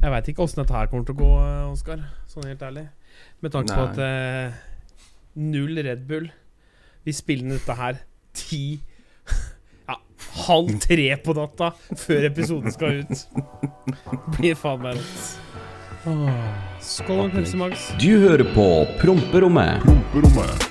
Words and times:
Jeg 0.00 0.12
veit 0.14 0.28
ikke 0.32 0.44
åssen 0.46 0.62
dette 0.62 0.72
her 0.76 0.88
kommer 0.88 1.04
til 1.08 1.16
å 1.16 1.20
gå, 1.20 1.30
Oskar. 1.74 2.04
Sånn 2.30 2.46
helt 2.48 2.62
ærlig. 2.64 2.86
Med 3.44 3.52
tanke 3.52 3.76
på 3.76 3.88
at 3.90 3.98
eh, 4.00 4.54
null 5.40 5.76
Red 5.84 6.06
Bull 6.08 6.28
Vi 7.04 7.12
spiller 7.16 7.44
inn 7.48 7.56
dette 7.56 7.74
her 7.76 7.98
ti 8.36 8.62
Ja, 9.90 9.96
halv 10.46 10.72
tre 10.84 11.08
på 11.24 11.34
natta 11.36 11.72
før 11.98 12.28
episoden 12.30 12.72
skal 12.72 13.02
ut. 13.02 13.24
Blir 14.38 14.56
faen 14.58 14.84
meg 14.86 15.00
rått. 15.00 15.30
Skål 16.80 17.26
og 17.26 17.34
pølse, 17.36 17.60
Max. 17.60 17.90
Du 18.00 18.12
hører 18.24 18.46
på 18.56 18.66
Promperommet. 19.02 19.84
Hallo, 20.14 20.69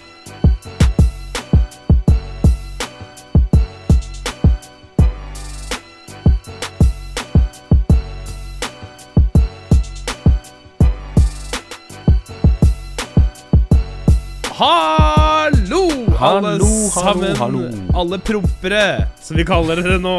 alle 16.20 16.48
Hallo, 16.48 16.66
hallo, 16.66 16.90
sammen. 16.90 17.36
hallo. 17.36 17.70
Alle 17.94 18.20
prompere, 18.20 19.08
som 19.22 19.38
vi 19.38 19.46
kaller 19.48 19.80
dere 19.80 20.00
nå 20.02 20.16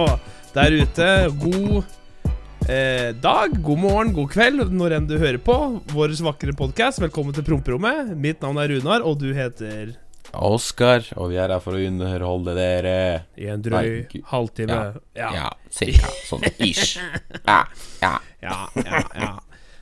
der 0.54 0.76
ute. 0.80 1.08
God 1.40 2.68
eh, 2.70 3.10
dag, 3.20 3.52
god 3.62 3.78
morgen, 3.82 4.12
god 4.16 4.30
kveld, 4.32 4.64
når 4.72 4.96
enn 4.96 5.08
du 5.10 5.18
hører 5.20 5.40
på 5.44 5.56
vår 5.92 6.14
vakre 6.24 6.54
podkast. 6.56 7.02
Velkommen 7.04 7.36
til 7.36 7.44
Promperommet. 7.46 8.14
Mitt 8.16 8.40
navn 8.44 8.62
er 8.62 8.72
Runar, 8.72 9.04
og 9.04 9.20
du 9.20 9.28
heter 9.36 9.92
Oskar, 10.32 11.04
og 11.18 11.32
vi 11.32 11.40
er 11.42 11.50
her 11.52 11.60
for 11.60 11.76
å 11.76 11.84
underholde 11.84 12.54
dere. 12.56 12.96
I 13.36 13.50
en 13.52 13.62
drøy 13.64 13.76
Nei, 14.06 14.24
halvtime. 14.32 14.80
Ja, 15.18 15.26
Ja. 15.26 15.30
ja 15.36 15.52
cirka. 15.74 16.08
Sånn 16.30 16.48
ish. 16.64 16.96
Ja, 17.44 17.64
ja. 18.00 18.16
Ja, 18.40 18.58
ja, 18.80 19.04
ja. 19.20 19.32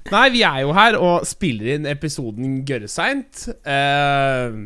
Nei, 0.08 0.28
vi 0.32 0.40
er 0.42 0.62
jo 0.64 0.72
her 0.74 0.96
og 0.98 1.26
spiller 1.28 1.76
inn 1.76 1.86
episoden 1.86 2.62
gørreseint. 2.66 3.44
Uh, 3.60 4.64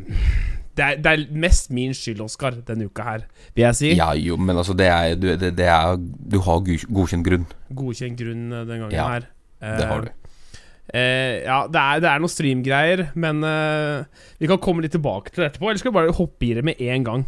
det, 0.82 0.88
er, 0.88 1.02
det 1.04 1.12
er 1.14 1.36
mest 1.46 1.70
min 1.74 1.94
skyld, 1.96 2.20
Oskar, 2.26 2.56
denne 2.66 2.88
uka 2.90 3.06
her, 3.06 3.26
vil 3.54 3.64
jeg 3.68 3.78
si. 3.78 3.92
ja 3.98 4.10
jo, 4.18 4.36
men 4.36 4.58
altså, 4.58 4.74
det 4.78 4.88
er, 4.90 5.14
du, 5.14 5.28
det, 5.38 5.52
det 5.60 5.68
er 5.70 5.94
Du 6.02 6.40
har 6.42 6.58
godkjent 6.66 7.26
grunn. 7.28 7.46
Godkjent 7.78 8.18
grunn 8.18 8.48
eh, 8.50 8.66
den 8.66 8.82
gangen 8.84 8.96
Ja, 8.98 9.06
her. 9.14 9.30
Det 9.62 9.86
har 9.86 10.08
du. 10.08 10.10
Eh, 10.92 11.38
ja, 11.46 11.60
det 11.70 11.80
er, 11.80 12.00
det 12.02 12.08
er 12.10 12.20
noen 12.20 12.32
streamgreier, 12.32 13.04
men 13.14 13.40
eh, 13.46 14.26
vi 14.42 14.50
kan 14.50 14.58
komme 14.60 14.82
litt 14.84 14.92
tilbake 14.96 15.30
til 15.32 15.44
det 15.44 15.52
etterpå. 15.52 15.70
Eller 15.70 15.80
skal 15.80 15.92
vi 15.94 15.98
bare 16.00 16.16
hoppe 16.18 16.48
i 16.50 16.52
det 16.58 16.64
med 16.66 16.82
en 16.82 17.06
gang? 17.06 17.24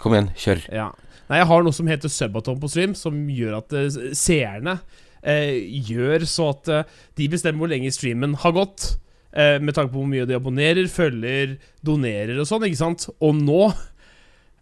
Kom 0.00 0.14
igjen, 0.14 0.30
kjør. 0.38 0.62
Ja. 0.72 0.88
Nei, 1.30 1.40
jeg 1.42 1.48
har 1.50 1.62
noe 1.66 1.74
som 1.76 1.90
heter 1.90 2.10
Subaton 2.12 2.60
på 2.62 2.70
stream, 2.70 2.94
som 2.98 3.18
gjør 3.30 3.58
at 3.60 3.74
eh, 3.76 4.00
seerne 4.18 4.78
eh, 5.22 5.58
gjør 5.90 6.24
så 6.30 6.48
at 6.54 6.70
eh, 6.74 6.96
de 7.20 7.28
bestemmer 7.34 7.64
hvor 7.64 7.70
lenge 7.74 7.92
streamen 7.94 8.38
har 8.42 8.54
gått. 8.56 8.92
Eh, 9.32 9.56
med 9.62 9.76
tanke 9.76 9.92
på 9.92 10.02
hvor 10.02 10.10
mye 10.10 10.26
de 10.28 10.36
abonnerer, 10.38 10.90
følger, 10.90 11.56
donerer 11.86 12.40
og 12.40 12.48
sånn, 12.48 12.66
ikke 12.68 12.82
sant? 12.82 13.08
Og 13.20 13.34
nå, 13.38 13.70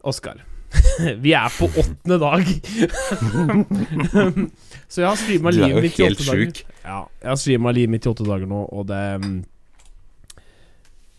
Oskar 0.08 0.44
Vi 1.24 1.32
er 1.32 1.48
på 1.56 1.66
åttende 1.80 2.18
dag. 2.20 2.44
så 4.92 5.00
jeg 5.00 5.08
har 5.08 5.16
streama 5.16 5.52
livet 5.54 5.86
mitt 5.86 6.00
i 6.00 6.04
åtte 6.04 6.26
dager. 6.26 6.60
Ja, 6.84 6.98
jeg 7.22 7.30
har 7.32 7.38
streama 7.40 7.72
livet 7.72 7.94
mitt 7.94 8.04
i 8.06 8.10
åtte 8.12 8.26
dager 8.26 8.50
nå, 8.50 8.60
og 8.68 8.84
det 8.90 9.00
mm, 9.22 9.38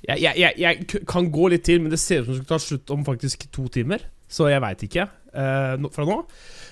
jeg, 0.05 0.21
jeg, 0.23 0.33
jeg, 0.39 0.53
jeg 0.63 1.03
kan 1.09 1.27
gå 1.33 1.49
litt 1.51 1.65
til, 1.67 1.81
men 1.83 1.91
det 1.91 1.99
ser 2.01 2.23
ut 2.23 2.29
som 2.29 2.37
det 2.37 2.43
skal 2.43 2.53
ta 2.53 2.61
slutt 2.63 2.93
om 2.95 3.03
faktisk 3.07 3.49
to 3.53 3.67
timer. 3.73 4.05
Så 4.29 4.47
jeg 4.51 4.61
veit 4.63 4.85
ikke 4.85 5.05
uh, 5.09 5.89
fra 5.93 6.05
nå. 6.07 6.21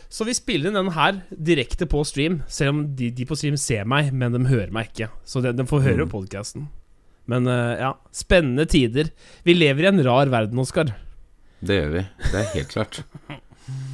Så 0.09 0.23
vi 0.27 0.33
spiller 0.37 0.69
inn 0.71 0.77
den 0.79 0.93
her 0.95 1.21
direkte 1.31 1.85
på 1.89 2.03
stream, 2.07 2.41
selv 2.47 2.69
om 2.73 2.83
de, 2.95 3.09
de 3.11 3.25
på 3.27 3.35
stream 3.35 3.57
ser 3.59 3.83
meg, 3.89 4.13
men 4.15 4.31
de 4.35 4.43
hører 4.47 4.71
meg 4.71 4.91
ikke. 4.93 5.09
Så 5.27 5.41
de, 5.43 5.51
de 5.57 5.65
får 5.67 5.83
høre 5.83 6.05
Mm. 6.07 6.11
podkasten. 6.13 6.67
Men 7.27 7.47
uh, 7.51 7.75
ja, 7.75 7.89
spennende 8.15 8.63
tider. 8.71 9.09
Vi 9.43 9.53
lever 9.57 9.83
i 9.83 9.89
en 9.91 10.03
rar 10.05 10.31
verden, 10.31 10.59
Oskar. 10.63 10.93
Det 11.59 11.75
gjør 11.81 11.91
vi. 11.97 12.05
Det 12.31 12.39
er 12.39 12.53
helt 12.53 12.71
klart. 12.71 13.01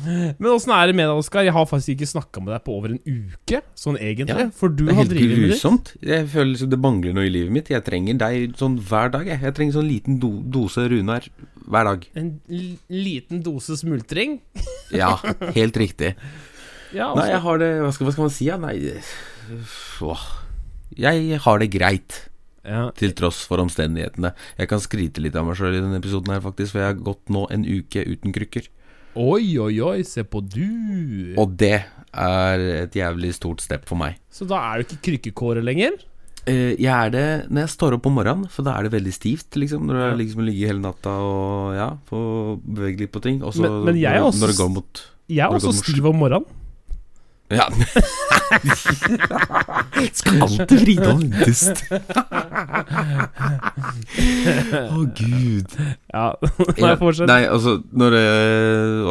Men 0.03 0.50
åssen 0.51 0.73
er 0.75 0.89
det 0.89 0.95
med 0.97 1.07
deg, 1.09 1.17
Oskar? 1.17 1.45
Jeg 1.47 1.56
har 1.56 1.66
faktisk 1.66 1.95
ikke 1.95 2.09
snakka 2.11 2.41
med 2.44 2.53
deg 2.53 2.63
på 2.66 2.75
over 2.78 2.94
en 2.94 3.00
uke, 3.07 3.61
sånn 3.79 3.97
egentlig. 3.97 4.45
Ja, 4.45 4.51
for 4.53 4.69
du 4.69 4.85
har 4.91 5.07
drevet 5.09 5.31
med 5.31 5.39
det. 5.39 5.47
grusomt. 5.53 5.94
Jeg 6.03 6.28
føler 6.34 6.51
liksom 6.51 6.69
det 6.73 6.79
mangler 6.84 7.16
noe 7.17 7.25
i 7.25 7.31
livet 7.34 7.56
mitt. 7.56 7.72
Jeg 7.73 7.85
trenger 7.88 8.19
deg 8.22 8.53
sånn 8.59 8.78
hver 8.85 9.13
dag. 9.16 9.29
Jeg, 9.31 9.41
jeg 9.47 9.56
trenger 9.57 9.78
sånn 9.79 9.89
liten 9.89 10.19
do 10.22 10.35
dose 10.53 10.85
Runar 10.91 11.25
hver 11.63 11.89
dag. 11.89 12.06
En 12.19 12.29
liten 12.91 13.44
dose 13.45 13.79
smultring. 13.79 14.39
Ja, 14.94 15.16
helt 15.56 15.78
riktig. 15.79 16.11
Ja, 16.94 17.07
Nei, 17.17 17.23
jeg 17.31 17.40
har 17.41 17.57
det 17.57 17.69
Hva 17.81 17.90
skal, 17.95 18.05
hva 18.05 18.11
skal 18.13 18.28
man 18.28 18.34
si? 18.35 18.45
Ja? 18.45 18.59
Nei 18.61 18.75
åh. 20.05 20.25
Jeg 20.94 21.40
har 21.41 21.61
det 21.63 21.72
greit, 21.73 22.17
ja. 22.61 22.91
til 23.00 23.16
tross 23.17 23.41
for 23.50 23.63
omstendighetene. 23.63 24.35
Jeg 24.59 24.69
kan 24.69 24.84
skryte 24.84 25.23
litt 25.23 25.34
av 25.40 25.47
meg 25.47 25.57
sjøl 25.57 25.73
i 25.73 25.81
denne 25.81 25.97
episoden 25.97 26.35
her, 26.35 26.44
faktisk, 26.44 26.75
for 26.75 26.84
jeg 26.84 26.91
har 26.91 27.01
gått 27.01 27.34
nå 27.34 27.47
en 27.50 27.66
uke 27.66 28.05
uten 28.05 28.35
krykker. 28.35 28.69
Oi, 29.16 29.57
oi, 29.62 29.75
oi, 29.85 30.00
se 30.07 30.24
på 30.25 30.41
du. 30.41 31.35
Og 31.38 31.51
det 31.59 31.84
er 32.13 32.63
et 32.84 32.96
jævlig 32.97 33.34
stort 33.38 33.62
step 33.62 33.85
for 33.90 34.00
meg. 34.00 34.18
Så 34.34 34.47
da 34.50 34.57
er 34.72 34.81
du 34.81 34.88
ikke 34.88 35.03
krykkekåre 35.09 35.62
lenger? 35.66 36.00
Eh, 36.50 36.74
jeg 36.81 36.90
er 36.91 37.12
det 37.13 37.28
når 37.53 37.63
jeg 37.68 37.72
står 37.75 37.96
opp 38.00 38.07
om 38.09 38.18
morgenen, 38.18 38.47
for 38.52 38.66
da 38.68 38.73
er 38.75 38.88
det 38.88 38.94
veldig 38.97 39.13
stivt, 39.16 39.56
liksom. 39.56 39.85
Når 39.88 39.94
du 39.94 40.02
Ja. 40.03 40.16
liksom 40.19 40.41
ligger 40.44 40.68
hele 40.73 40.81
natta 40.81 41.13
og 41.13 41.75
ja, 41.78 41.90
får 42.09 42.59
bevege 42.66 43.00
litt 43.06 43.12
på 43.13 43.22
ting. 43.22 43.41
Og 43.44 43.53
så 43.53 43.62
Men- 43.62 43.85
men 43.85 43.96
jeg 44.02 44.16
er 44.18 44.22
også 44.22 44.41
når 44.41 44.47
det 44.47 44.57
går 44.57 44.69
mot 44.73 45.03
Jeg 45.29 45.46
er 45.46 45.50
også 45.56 45.73
stiv 45.84 46.06
om 46.06 46.16
morgenen. 46.18 46.46
Ja. 47.52 47.66
Skal 50.14 50.42
alltid 50.46 50.80
vride 50.84 51.08
om 51.12 51.24
dust. 51.34 51.81
Å, 54.74 55.04
gud. 55.18 55.76
Ja, 56.14 56.26
Nei, 56.84 56.94
fortsett. 57.00 57.28
Nei, 57.30 57.42
altså 57.50 57.78
når 57.92 58.16
det, 58.18 58.24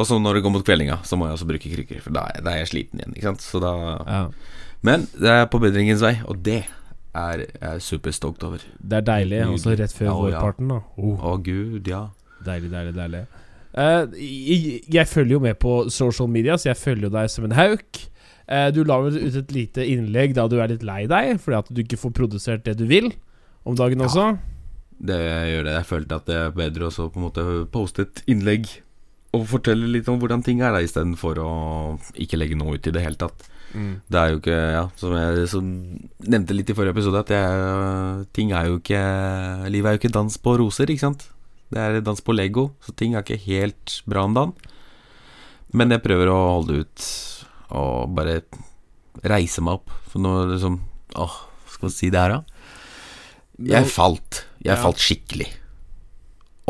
også 0.02 0.18
når 0.22 0.38
det 0.38 0.44
går 0.46 0.54
mot 0.56 0.66
kveldinga, 0.66 1.00
så 1.06 1.18
må 1.18 1.28
jeg 1.28 1.38
også 1.38 1.48
bruke 1.50 1.72
krykker. 1.74 2.02
For 2.04 2.14
da 2.16 2.22
er, 2.32 2.44
da 2.46 2.54
er 2.54 2.62
jeg 2.64 2.70
sliten 2.72 3.02
igjen. 3.02 3.16
Ikke 3.16 3.28
sant? 3.32 3.44
Så 3.44 3.60
da 3.62 3.72
Ja, 4.06 4.22
Men 4.82 5.04
det 5.14 5.30
er 5.30 5.44
på 5.50 5.60
bedringens 5.62 6.02
vei, 6.02 6.16
og 6.26 6.40
det 6.46 6.62
er 7.14 7.44
jeg 7.44 7.82
superstolt 7.84 8.42
over. 8.48 8.62
det 8.80 8.96
er 9.02 9.06
deilig. 9.06 9.42
gud. 9.44 9.54
Også 9.58 9.76
rett 9.78 9.92
før 9.94 10.08
Ja, 10.08 10.14
vårparten, 10.16 10.72
da. 10.72 10.80
Oh, 10.96 11.20
oh, 11.20 11.36
gud, 11.38 11.86
ja. 11.86 12.06
deilig, 12.46 12.72
deilig, 12.72 12.94
deilig. 12.96 13.24
Uh, 13.72 14.04
jeg, 14.20 14.80
jeg 14.92 15.08
følger 15.08 15.38
jo 15.38 15.40
med 15.40 15.56
på 15.60 15.76
social 15.92 16.28
media, 16.28 16.56
så 16.60 16.72
jeg 16.72 16.76
følger 16.80 17.08
jo 17.08 17.12
deg 17.14 17.30
som 17.32 17.46
en 17.48 17.54
hauk. 17.56 18.02
Eh, 18.52 18.68
du 18.74 18.82
la 18.84 18.98
vel 19.00 19.16
ut 19.16 19.36
et 19.40 19.52
lite 19.54 19.84
innlegg 19.88 20.34
da 20.36 20.44
du 20.50 20.58
er 20.60 20.68
litt 20.74 20.82
lei 20.84 21.06
deg 21.08 21.38
fordi 21.40 21.56
at 21.62 21.70
du 21.72 21.80
ikke 21.84 21.96
får 22.00 22.12
produsert 22.18 22.64
det 22.66 22.74
du 22.80 22.84
vil 22.90 23.08
om 23.64 23.78
dagen 23.78 24.02
Ja. 24.02 24.06
også. 24.10 24.26
Det 25.02 25.16
gjør 25.18 25.64
det. 25.64 25.72
Jeg 25.78 25.86
følte 25.88 26.18
at 26.20 26.26
det 26.28 26.36
er 26.36 26.50
bedre 26.54 26.90
å 26.90 27.06
på 27.10 27.16
en 27.18 27.24
måte 27.26 27.44
poste 27.72 28.04
et 28.04 28.22
innlegg 28.30 28.68
og 29.32 29.46
fortelle 29.48 29.88
litt 29.88 30.08
om 30.12 30.18
hvordan 30.20 30.44
ting 30.44 30.60
er, 30.60 30.76
istedenfor 30.84 31.38
å 31.40 31.52
ikke 32.20 32.36
legge 32.36 32.58
noe 32.60 32.76
ut 32.76 32.86
i 32.86 32.92
det 32.92 33.02
hele 33.02 33.16
tatt. 33.16 33.48
Det 33.72 34.18
er 34.20 34.28
jo 34.34 34.38
ikke 34.42 34.56
Ja, 34.74 34.82
som 35.00 35.14
jeg 35.16 35.48
som 35.48 35.64
nevnte 36.20 36.52
litt 36.52 36.68
i 36.68 36.74
forrige 36.76 36.92
episode, 36.92 37.22
at 37.24 37.30
jeg, 37.32 38.26
ting 38.36 38.52
er 38.52 38.66
jo 38.68 38.76
ikke 38.82 39.00
Livet 39.72 39.88
er 39.88 39.96
jo 39.96 40.00
ikke 40.02 40.12
dans 40.12 40.36
på 40.36 40.58
roser, 40.60 40.92
ikke 40.92 41.06
sant? 41.06 41.24
Det 41.72 41.80
er 41.80 42.00
dans 42.04 42.20
på 42.20 42.34
Lego, 42.36 42.66
så 42.84 42.92
ting 42.94 43.14
er 43.16 43.24
ikke 43.24 43.40
helt 43.46 44.02
bra 44.06 44.26
om 44.28 44.34
dagen. 44.36 44.52
Men 45.72 45.88
jeg 45.88 46.02
prøver 46.04 46.28
å 46.28 46.36
holde 46.60 46.82
ut 46.84 47.06
og 47.72 48.12
bare 48.16 48.40
reise 49.28 49.62
meg 49.64 49.80
opp. 49.80 49.92
For 50.12 50.22
nå 50.22 50.32
liksom 50.52 50.80
Åh, 51.20 51.34
skal 51.68 51.88
man 51.90 51.92
si 51.92 52.08
det 52.08 52.20
her, 52.22 52.38
da? 52.38 52.42
Jeg 53.68 53.84
falt. 53.92 54.44
Jeg 54.64 54.76
Ja. 54.76 54.82
falt 54.82 54.96
skikkelig. 55.02 55.50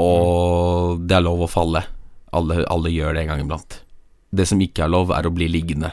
Og 0.02 1.02
det 1.06 1.14
er 1.16 1.22
lov 1.22 1.44
å 1.44 1.50
falle. 1.50 1.84
Alle, 2.32 2.64
alle 2.66 2.90
gjør 2.90 3.14
det 3.14 3.22
en 3.22 3.28
gang 3.32 3.42
iblant. 3.44 3.76
Det 4.34 4.46
som 4.48 4.58
ikke 4.64 4.82
er 4.86 4.88
lov, 4.90 5.10
er 5.14 5.28
å 5.28 5.34
bli 5.34 5.46
liggende. 5.52 5.92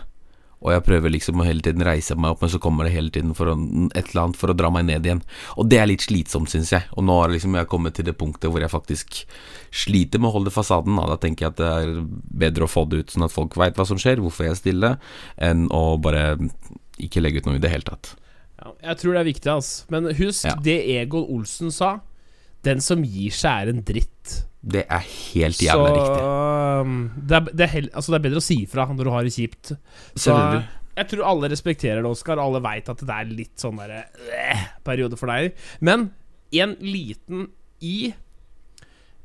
Og 0.59 0.73
jeg 0.73 0.83
prøver 0.83 1.13
liksom 1.13 1.39
å 1.39 1.45
hele 1.47 1.63
tiden 1.63 1.85
reise 1.87 2.17
meg 2.19 2.33
opp, 2.33 2.41
men 2.43 2.51
så 2.51 2.59
kommer 2.59 2.83
det 2.83 2.91
hele 2.91 3.11
tiden 3.15 3.31
for 3.37 3.47
å, 3.47 3.53
et 3.95 4.09
eller 4.11 4.23
annet 4.25 4.39
for 4.39 4.51
å 4.51 4.55
dra 4.59 4.71
meg 4.75 4.89
ned 4.89 5.05
igjen. 5.07 5.21
Og 5.55 5.69
det 5.71 5.79
er 5.79 5.87
litt 5.87 6.03
slitsomt, 6.03 6.51
syns 6.51 6.73
jeg. 6.75 6.83
Og 6.99 7.05
nå 7.07 7.15
har 7.21 7.31
liksom 7.31 7.55
jeg 7.55 7.69
kommet 7.71 7.95
til 7.95 8.09
det 8.09 8.17
punktet 8.19 8.51
hvor 8.51 8.59
jeg 8.59 8.73
faktisk 8.73 9.21
sliter 9.71 10.19
med 10.19 10.31
å 10.31 10.35
holde 10.35 10.51
fasaden. 10.51 10.99
Da, 10.99 11.15
tenker 11.21 11.47
jeg 11.47 11.53
at 11.53 11.61
det 11.61 11.69
er 11.69 11.93
bedre 12.43 12.67
å 12.67 12.71
få 12.71 12.83
det 12.91 13.05
ut, 13.05 13.13
sånn 13.15 13.27
at 13.29 13.35
folk 13.35 13.55
veit 13.59 13.79
hva 13.79 13.87
som 13.87 14.01
skjer, 14.01 14.19
hvorfor 14.19 14.49
jeg 14.49 14.55
er 14.57 14.59
stille, 14.59 14.91
enn 15.39 15.69
å 15.71 15.83
bare 16.03 16.33
ikke 16.99 17.23
legge 17.23 17.39
ut 17.39 17.47
noe 17.47 17.55
i 17.55 17.63
det 17.63 17.71
hele 17.71 17.87
tatt. 17.87 18.13
Ja, 18.59 18.73
jeg 18.89 18.99
tror 18.99 19.15
det 19.15 19.21
er 19.23 19.29
viktig, 19.31 19.51
altså. 19.53 19.87
Men 19.95 20.11
husk 20.17 20.43
Ja. 20.49 20.57
det 20.59 20.81
Egon 20.99 21.29
Olsen 21.31 21.71
sa. 21.71 22.01
Den 22.67 22.81
som 22.83 23.05
gir 23.07 23.31
seg, 23.31 23.63
er 23.63 23.71
en 23.71 23.83
dritt. 23.87 24.41
Det 24.61 24.83
er 24.91 25.03
helt 25.07 25.61
jævla 25.63 25.91
riktig. 25.95 26.23
um, 26.83 26.95
det, 27.15 27.37
er, 27.37 27.51
det, 27.53 27.63
er 27.63 27.71
hell, 27.71 27.89
altså 27.93 28.11
det 28.11 28.17
er 28.19 28.25
bedre 28.27 28.41
å 28.41 28.43
si 28.43 28.57
ifra 28.65 28.85
når 28.91 29.07
du 29.07 29.11
har 29.13 29.23
det 29.27 29.31
kjipt. 29.35 29.71
Så 30.19 30.35
jeg 30.99 31.07
tror 31.13 31.27
alle 31.29 31.49
respekterer 31.53 32.03
det, 32.03 32.09
Oskar. 32.11 32.41
Alle 32.43 32.59
veit 32.63 32.89
at 32.91 33.03
det 33.07 33.15
er 33.15 33.29
litt 33.31 33.61
sånn 33.61 33.79
derre 33.79 34.01
øh, 34.35 34.65
periode 34.83 35.19
for 35.19 35.31
deg. 35.31 35.55
Men 35.79 36.09
en 36.51 36.75
liten 36.83 37.47
I 37.79 38.11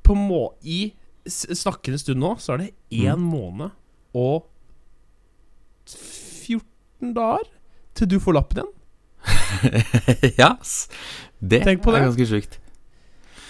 På 0.04 0.14
må... 0.18 0.52
I 0.62 0.92
snakkende 1.24 1.96
stund 1.96 2.20
nå, 2.20 2.34
så 2.36 2.52
er 2.52 2.58
det 2.60 2.70
én 2.92 3.16
Mm. 3.16 3.30
måned 3.32 3.70
og 4.14 4.44
14 5.88 7.14
dager 7.16 7.48
til 7.96 8.10
du 8.12 8.18
får 8.20 8.36
lappen 8.36 8.60
igjen. 8.60 8.74
ja, 10.36 10.50
yes. 10.60 10.74
det, 11.40 11.62
det. 11.64 11.78
er 11.80 11.80
ganske 11.80 12.26
sjukt. 12.28 12.58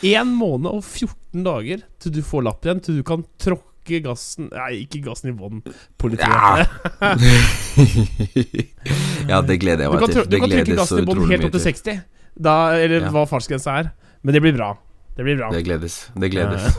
Én 0.05 0.29
måned 0.37 0.69
og 0.71 0.83
14 0.85 1.45
dager 1.47 1.79
til 2.03 2.13
du 2.15 2.21
får 2.27 2.43
lapp 2.47 2.65
igjen, 2.67 2.81
til 2.85 2.95
du 3.01 3.05
kan 3.07 3.23
tråkke 3.41 4.01
gassen 4.05 4.47
Nei, 4.53 4.73
ikke 4.87 5.01
gassen 5.05 5.29
i 5.29 5.33
vann, 5.37 5.59
Politiet. 6.01 6.25
Ja. 6.25 6.65
ja, 9.33 9.39
det 9.45 9.59
gleder 9.61 9.83
jeg 9.85 9.91
meg 9.93 10.01
kan, 10.05 10.09
til. 10.15 10.23
du 10.25 10.29
Det 10.33 10.39
kan 10.41 10.49
trykke 10.55 10.77
gassen 10.79 10.99
i 11.03 11.05
bånn 11.09 11.21
helt 11.29 11.45
opp 11.49 11.53
til 11.57 11.61
til. 11.61 11.73
60. 11.73 12.01
Da, 12.49 12.55
eller 12.81 12.99
Ja. 13.05 13.11
hva 13.15 13.23
fartsgrensa 13.29 13.71
er. 13.83 13.87
Men 14.25 14.31
det 14.37 14.41
blir 14.45 14.55
bra. 14.57 14.71
Det 15.15 15.23
blir 15.27 15.37
bra. 15.39 15.49
Det 15.53 15.63
gledes. 15.67 15.95
Det 16.19 16.29
gledes. 16.33 16.63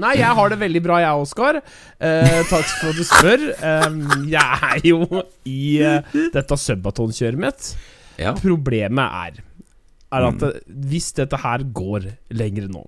Nei, 0.00 0.12
jeg 0.20 0.30
har 0.38 0.46
det 0.52 0.58
veldig 0.60 0.82
bra, 0.84 0.96
jeg, 1.02 1.14
Oskar. 1.24 1.54
Eh, 1.98 2.40
takk 2.46 2.68
for 2.78 2.88
at 2.92 2.98
du 3.00 3.04
spør. 3.08 3.40
Eh, 3.58 3.90
jeg 4.30 4.50
er 4.70 4.78
jo 4.86 4.98
i 5.50 5.82
eh, 5.82 5.98
dette 6.30 6.54
subaton-kjøret 6.62 7.40
mitt. 7.42 7.72
Ja. 8.20 8.30
Problemet 8.38 9.08
er 9.26 9.32
Er 10.12 10.26
at 10.26 10.40
Mm. 10.40 10.60
hvis 10.90 11.12
dette 11.14 11.36
her 11.36 11.58
går 11.72 12.08
lenger 12.30 12.68
nå 12.68 12.86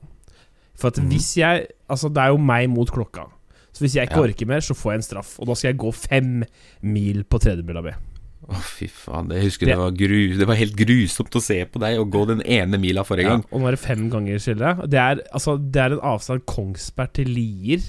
For 0.75 0.89
at 0.89 0.97
Mm. 0.99 1.09
hvis 1.11 1.37
jeg 1.37 1.67
Altså, 1.91 2.09
det 2.09 2.19
er 2.19 2.29
jo 2.29 2.39
meg 2.39 2.69
mot 2.71 2.89
klokka. 2.91 3.29
Så 3.73 3.81
hvis 3.85 3.95
jeg 3.95 4.09
ikke 4.09 4.17
Ja. 4.17 4.23
orker 4.33 4.47
mer, 4.47 4.61
så 4.61 4.75
får 4.75 4.91
jeg 4.93 4.97
en 4.97 5.03
straff. 5.03 5.39
Og 5.41 5.47
da 5.47 5.55
skal 5.55 5.69
jeg 5.73 5.79
gå 5.79 5.93
fem 5.95 6.45
mil 6.83 7.25
på 7.25 7.39
tredemølla 7.39 7.83
mi. 7.85 7.91
Å, 8.49 8.55
fy 8.57 8.87
faen. 8.89 9.31
Jeg 9.31 9.45
husker 9.45 9.67
Det- 9.67 9.77
det, 9.77 9.79
var 9.79 9.91
gru, 9.93 10.37
det 10.39 10.47
var 10.49 10.55
helt 10.57 10.75
grusomt 10.77 11.31
å 11.31 11.41
se 11.41 11.65
på 11.65 11.79
deg 11.79 11.99
og 11.99 12.11
gå 12.11 12.27
den 12.27 12.43
ene 12.43 12.77
mila 12.81 13.03
forrige 13.05 13.23
Ja, 13.25 13.29
gang. 13.37 13.45
og 13.53 13.61
nå 13.61 13.67
er 13.69 13.71
det 13.73 13.79
fem 13.81 14.11
ganger 14.11 14.35
skille. 14.39 14.89
Det 14.91 14.99
er, 14.99 15.21
altså, 15.33 15.57
det 15.71 15.77
er 15.81 15.93
en 15.93 16.01
avstand 16.01 16.41
Kongsberg 16.45 17.13
til 17.13 17.27
Lier. 17.29 17.81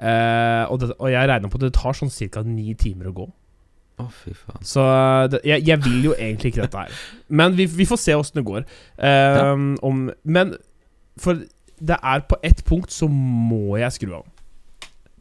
Eh, 0.00 0.64
og, 0.70 0.80
det, 0.80 0.92
og 0.98 1.10
jeg 1.10 1.28
regner 1.28 1.48
på 1.50 1.54
at 1.56 1.60
det 1.60 1.72
tar 1.74 1.92
sånn 1.92 2.10
ca. 2.32 2.42
ni 2.42 2.74
timer 2.74 3.06
å 3.06 3.14
gå. 3.14 3.32
Å, 4.00 4.10
fy 4.22 4.34
faen. 4.36 4.64
Så 4.66 4.84
det, 5.32 5.42
jeg, 5.48 5.66
jeg 5.68 5.84
vil 5.84 6.10
jo 6.10 6.16
egentlig 6.16 6.52
ikke 6.54 6.66
dette 6.66 6.84
her. 6.84 6.98
Men 7.28 7.56
vi, 7.58 7.66
vi 7.66 7.86
får 7.88 8.00
se 8.02 8.16
åssen 8.18 8.40
det 8.40 8.46
går. 8.48 8.66
Eh, 8.98 9.54
om, 9.86 10.04
men 10.24 10.54
for 11.20 11.42
det 11.80 11.96
er 11.96 12.24
på 12.28 12.36
ett 12.44 12.64
punkt 12.68 12.92
så 12.92 13.08
må 13.10 13.78
jeg 13.80 13.96
skru 13.98 14.14
av. 14.20 14.28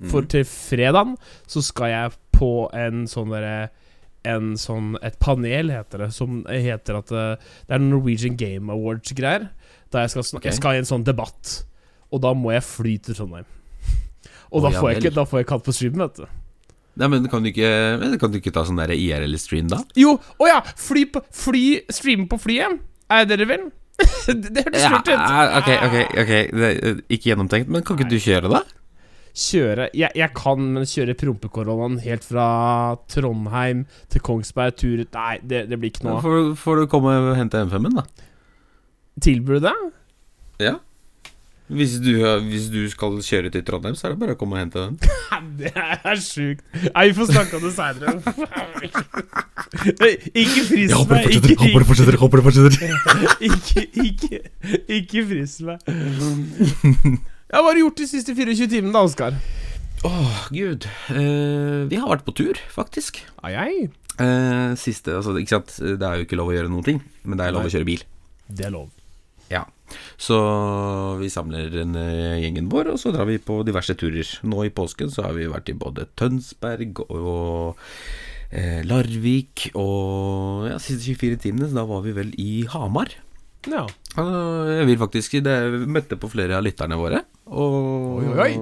For 0.08 0.24
Mm. 0.24 0.28
til 0.32 0.46
fredagen 0.48 1.18
så 1.48 1.60
skal 1.62 1.90
jeg 1.92 2.12
på 2.32 2.70
en 2.72 3.04
sånn 3.12 3.34
derre 3.34 3.70
en 4.28 4.54
sånn, 4.60 4.98
Et 5.04 5.16
panel, 5.20 5.72
heter 5.72 6.06
det, 6.06 6.14
som 6.14 6.46
heter 6.48 7.00
at 7.00 7.12
eh, 7.12 7.36
det 7.68 7.76
er 7.76 7.80
Norwegian 7.84 8.36
Game 8.38 8.72
Awards-greier. 8.72 9.50
Da 9.92 10.04
jeg 10.04 10.12
skal, 10.12 10.26
okay. 10.38 10.50
Jeg 10.50 10.58
skal 10.60 10.76
i 10.76 10.82
en 10.84 10.90
sånn 10.90 11.06
debatt. 11.08 11.64
Og 12.12 12.22
da 12.22 12.34
må 12.34 12.52
jeg 12.52 12.66
fly 12.68 12.98
til 12.98 13.16
Trondheim. 13.16 13.48
Og 14.50 14.60
oh, 14.60 14.66
da, 14.66 14.74
får 14.80 14.90
jeg 14.96 15.14
da 15.14 15.24
får 15.24 15.40
jeg 15.40 15.46
ikke 15.46 15.58
hatt 15.60 15.68
på 15.68 15.76
streamen, 15.78 16.04
vet 16.04 16.22
du. 16.24 16.26
Nei, 17.00 17.08
men 17.12 17.28
kan 17.32 17.44
du 17.46 17.52
ikke, 17.52 17.70
men 18.02 18.16
kan 18.20 18.32
du 18.34 18.40
ikke 18.40 18.52
ta 18.56 18.66
sånn 18.68 18.80
der 18.82 18.92
IRL-stream, 18.96 19.70
da? 19.72 19.84
Jo, 20.00 20.16
å 20.42 20.48
ja! 20.50 20.58
Fly 20.80 21.06
på 21.14 21.22
Fly 21.32 21.64
Streame 21.94 22.26
på 22.32 22.40
flyet. 22.42 22.82
Er 23.10 23.24
det 23.30 23.38
dere 23.38 23.48
vil? 23.50 23.70
det, 24.42 24.64
hørtes 24.66 24.82
Ja, 24.84 24.90
lurt 24.96 25.10
ut. 25.12 25.24
ok, 25.60 25.70
ok, 25.86 25.96
ok 26.24 26.30
det, 26.56 26.68
er 26.72 27.00
Ikke 27.12 27.32
gjennomtenkt, 27.34 27.72
men 27.72 27.84
kan 27.84 28.00
ikke 28.00 28.10
du 28.12 28.20
kjøre, 28.24 28.52
da? 28.52 28.64
Kjøre 29.40 29.90
jeg, 29.94 30.10
jeg 30.18 30.34
kan, 30.36 30.64
men 30.76 30.88
kjøre 30.90 31.16
prompekoronaen 31.20 32.00
helt 32.04 32.26
fra 32.26 32.46
Trondheim 33.12 33.86
til 34.12 34.24
Kongsberg 34.26 34.76
tur 34.80 35.04
ut 35.04 35.16
Nei, 35.16 35.38
det, 35.46 35.66
det 35.70 35.80
blir 35.80 35.94
ikke 35.94 36.08
noe. 36.08 36.20
Får, 36.24 36.52
får 36.60 36.82
du 36.82 36.90
komme 36.92 37.14
og 37.30 37.36
hente 37.38 37.62
M5-en, 37.68 38.00
da? 38.02 38.06
Tilbyr 39.24 39.60
du 39.60 39.68
det? 39.68 39.76
Ja. 40.64 40.76
Hvis 41.70 42.00
du, 42.02 42.16
hvis 42.50 42.66
du 42.74 42.80
skal 42.90 43.20
kjøre 43.22 43.52
til 43.54 43.62
Trondheim, 43.66 43.94
så 43.98 44.08
er 44.08 44.16
det 44.16 44.20
bare 44.24 44.34
å 44.34 44.40
komme 44.40 44.58
og 44.58 44.64
hente 44.64 44.82
den. 44.82 44.96
Det 45.60 45.70
er 45.76 46.18
sjukt. 46.24 46.64
Nei, 46.74 47.04
vi 47.12 47.16
får 47.18 47.30
snakke 47.30 47.60
om 47.60 47.66
det 47.68 47.72
seinere. 47.76 48.16
ikke 50.34 50.64
frys 50.66 50.96
meg. 51.12 51.30
Ikke, 51.36 51.54
ikke, 51.54 51.84
fortsetter, 51.86 52.18
håper 52.20 52.42
det 52.42 52.46
fortsetter. 52.48 52.74
ikke, 53.50 53.86
ikke, 54.06 54.42
ikke 54.98 55.26
frys 55.30 55.56
meg. 55.68 55.86
Ja, 57.50 57.62
hva 57.62 57.70
har 57.70 57.78
du 57.78 57.84
gjort 57.84 58.02
de 58.02 58.10
siste 58.10 58.34
24 58.38 58.70
timene, 58.72 58.94
da, 58.96 59.06
Oskar? 59.06 59.38
Åh, 60.10 60.44
gud. 60.54 60.86
Uh, 61.12 61.86
vi 61.92 62.00
har 62.00 62.10
vært 62.10 62.26
på 62.28 62.34
tur, 62.40 62.60
faktisk. 62.74 63.22
Ai, 63.46 63.54
ai. 63.58 63.74
Uh, 64.20 64.76
siste, 64.80 65.14
altså, 65.16 65.38
ikke 65.40 65.60
sant. 65.60 65.76
Det 65.80 66.06
er 66.06 66.22
jo 66.22 66.28
ikke 66.28 66.40
lov 66.40 66.52
å 66.52 66.56
gjøre 66.56 66.72
noen 66.72 66.88
ting, 66.88 67.04
men 67.26 67.40
det 67.40 67.46
er 67.46 67.56
lov 67.56 67.68
Nei. 67.68 67.72
å 67.72 67.78
kjøre 67.78 67.90
bil. 67.94 68.06
Det 68.50 68.68
er 68.70 68.74
lov. 68.74 68.90
Ja. 69.50 69.66
Så 70.22 70.38
vi 71.20 71.30
samler 71.34 71.74
en, 71.82 71.96
eh, 71.98 72.40
gjengen 72.44 72.70
vår, 72.70 72.92
og 72.94 73.00
så 73.02 73.12
drar 73.14 73.26
vi 73.26 73.40
på 73.42 73.64
diverse 73.66 73.96
turer. 73.98 74.28
Nå 74.46 74.66
i 74.66 74.74
påsken 74.74 75.10
så 75.10 75.26
har 75.26 75.34
vi 75.34 75.48
vært 75.50 75.70
i 75.70 75.78
både 75.78 76.06
Tønsberg 76.20 77.02
og 77.10 77.80
eh, 78.52 78.84
Larvik, 78.86 79.72
og 79.74 80.70
ja, 80.70 80.78
siste 80.78 81.16
24 81.16 81.42
timene, 81.48 81.70
så 81.70 81.82
da 81.82 81.88
var 81.90 82.06
vi 82.06 82.14
vel 82.14 82.32
i 82.38 82.66
Hamar. 82.70 83.10
Ja. 83.68 83.84
Og 84.22 84.70
jeg 84.72 84.86
vil 84.88 85.02
faktisk 85.02 85.40
det, 85.44 85.58
møtte 85.90 86.20
på 86.20 86.30
flere 86.32 86.56
av 86.58 86.64
lytterne 86.64 87.00
våre. 87.00 87.24
Og, 87.50 88.22
Oi, 88.22 88.30
oi, 88.46 88.54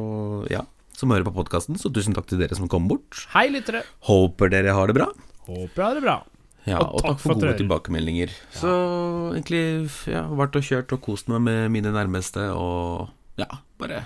Ja, 0.54 0.64
som 0.98 1.12
hører 1.14 1.28
på 1.28 1.36
podkasten, 1.36 1.78
så 1.78 1.92
tusen 1.94 2.16
takk 2.18 2.26
til 2.32 2.40
dere 2.42 2.56
som 2.58 2.70
kom 2.72 2.88
bort. 2.90 3.28
Hei, 3.36 3.50
lyttere. 3.54 3.84
Håper 4.08 4.50
dere 4.50 4.74
har 4.74 4.90
det 4.90 4.98
bra. 4.98 5.12
Håper 5.48 5.76
jeg 5.76 5.86
har 5.86 6.00
det 6.00 6.08
bra. 6.08 6.18
Ja, 6.68 6.82
Og 6.84 6.96
og, 6.98 7.02
takk 7.02 7.10
takk 7.16 7.20
for 7.24 7.34
gode 7.40 7.54
tilbakemeldinger. 7.62 8.28
tilbakemeldinger. 8.28 8.30
Så 8.60 8.72
egentlig 9.38 10.14
ja, 10.14 10.26
vært 10.28 10.56
og 10.60 10.64
kjørt 10.68 10.92
og 10.98 11.02
kost 11.06 11.30
meg 11.32 11.42
med 11.48 11.72
mine 11.72 11.94
nærmeste, 11.96 12.50
og 12.54 13.10
ja, 13.40 13.48
bare 13.80 14.04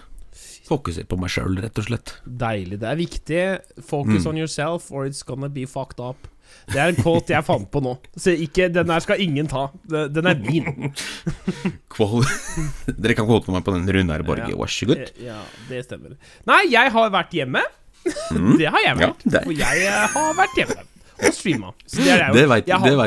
fokusert 0.71 1.09
på 1.11 1.17
meg 1.19 1.29
sjøl, 1.33 1.57
rett 1.59 1.79
og 1.81 1.83
slett. 1.89 2.13
Deilig. 2.23 2.77
Det 2.79 2.87
er 2.87 2.95
viktig. 2.99 3.41
Focus 3.83 4.23
Mm. 4.23 4.27
on 4.29 4.37
yourself, 4.37 4.91
or 4.91 5.05
it's 5.09 5.23
gonna 5.25 5.49
be 5.49 5.65
fucked 5.65 5.99
up. 5.99 6.27
Det 6.67 6.75
er 6.79 6.89
en 6.91 6.95
quote 6.99 7.27
jeg 7.31 7.43
fant 7.47 7.69
på 7.71 7.81
nå. 7.81 7.97
Så 8.15 8.31
ikke, 8.37 8.69
Den 8.71 8.89
her 8.89 8.99
skal 8.99 9.19
ingen 9.19 9.47
ta. 9.47 9.69
Den 9.87 10.11
den 10.13 10.27
er 10.27 10.35
min. 10.35 10.93
Dere 13.01 13.15
kan 13.15 13.25
quote 13.27 13.51
meg 13.51 13.63
på 13.65 13.73
den 13.75 13.87
Runar 13.89 14.23
Borge, 14.23 14.49
Ja. 14.51 14.55
vær 14.55 14.67
så 14.71 14.85
god. 14.87 14.97
Eh, 14.97 15.25
Ja, 15.25 15.41
det 15.69 15.85
stemmer. 15.85 16.15
Nei, 16.47 16.63
jeg 16.71 16.91
har 16.91 17.09
vært 17.09 17.31
hjemme. 17.31 17.61
Mm. 18.31 18.57
Det 18.59 18.65
har 18.67 18.79
jeg 18.85 18.97
vært. 18.97 19.25
Ja, 19.31 19.39
For 19.43 19.51
jeg 19.53 19.83
eh, 19.85 20.07
har 20.15 20.33
vært 20.33 20.55
hjemme 20.57 20.83
og 21.27 21.33
streama. 21.37 21.71
Så 21.85 22.01
det. 22.03 22.17
Det 22.33 22.45
veit 22.49 22.65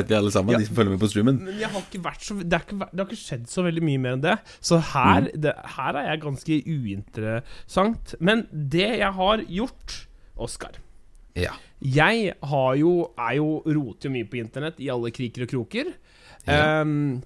vi 0.09 0.15
alle 0.19 0.31
sammen, 0.35 0.53
Ja. 0.55 0.59
de 0.59 0.67
som 0.67 0.77
følger 0.77 0.91
med 0.95 1.01
på 1.01 1.09
streamen. 1.11 1.41
Men 1.45 1.59
jeg 1.61 1.69
har 1.69 1.81
ikke 1.83 2.03
vært 2.05 2.23
så 2.23 2.37
det, 2.39 2.53
har 2.53 2.65
ikke, 2.67 2.79
det 2.93 3.01
har 3.03 3.11
ikke 3.11 3.21
skjedd 3.25 3.47
så 3.51 3.65
veldig 3.67 3.83
mye 3.83 3.99
mer 4.05 4.13
enn 4.19 4.23
det. 4.25 4.39
Så 4.61 4.79
her, 4.93 5.21
Mm. 5.23 5.41
det, 5.41 5.55
her 5.77 5.97
er 5.97 6.09
jeg 6.11 6.21
ganske 6.23 6.63
uinteressant. 6.67 8.15
Men 8.21 8.47
det 8.53 8.99
jeg 8.99 9.13
har 9.13 9.39
gjort, 9.49 10.07
Oskar 10.37 10.73
Ja. 11.37 11.53
Jeg 11.83 12.35
har 12.43 12.75
jo, 12.77 13.11
er 13.19 13.35
jo 13.37 13.63
roter 13.67 14.09
jo 14.09 14.11
mye 14.15 14.25
på 14.31 14.39
internett 14.41 14.79
i 14.81 14.89
alle 14.91 15.11
kriker 15.11 15.43
og 15.43 15.49
kroker. 15.49 15.93
Ja. 16.47 16.81
Um, 16.83 17.23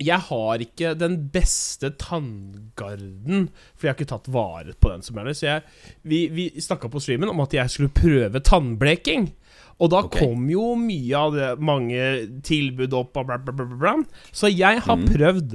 jeg 0.00 0.18
har 0.18 0.58
ikke 0.64 0.94
den 0.96 1.28
beste 1.28 1.90
tanngarden, 2.00 3.48
for 3.76 3.86
jeg 3.86 3.90
har 3.92 3.98
ikke 3.98 4.08
tatt 4.12 4.28
vare 4.32 4.72
på 4.80 4.88
den. 4.92 5.02
som 5.02 5.18
er 5.18 5.24
det 5.24 5.36
Så 5.36 5.46
jeg, 5.46 5.62
Vi, 6.04 6.28
vi 6.28 6.50
snakka 6.60 6.88
på 6.90 7.00
streamen 7.02 7.28
om 7.28 7.40
at 7.40 7.52
jeg 7.52 7.68
skulle 7.70 7.90
prøve 7.92 8.40
tannbleking. 8.40 9.32
Og 9.80 9.90
da 9.90 10.02
okay. 10.04 10.20
kom 10.26 10.48
jo 10.52 10.74
mye 10.76 11.16
av 11.16 11.32
det, 11.34 11.50
mange 11.64 12.00
tilbud 12.44 12.92
opp 12.98 13.14
bla, 13.16 13.38
bla, 13.40 13.52
bla. 13.64 13.94
Så 14.32 14.50
jeg 14.52 14.82
har 14.84 14.96
Mm. 14.96 15.06
prøvd 15.08 15.54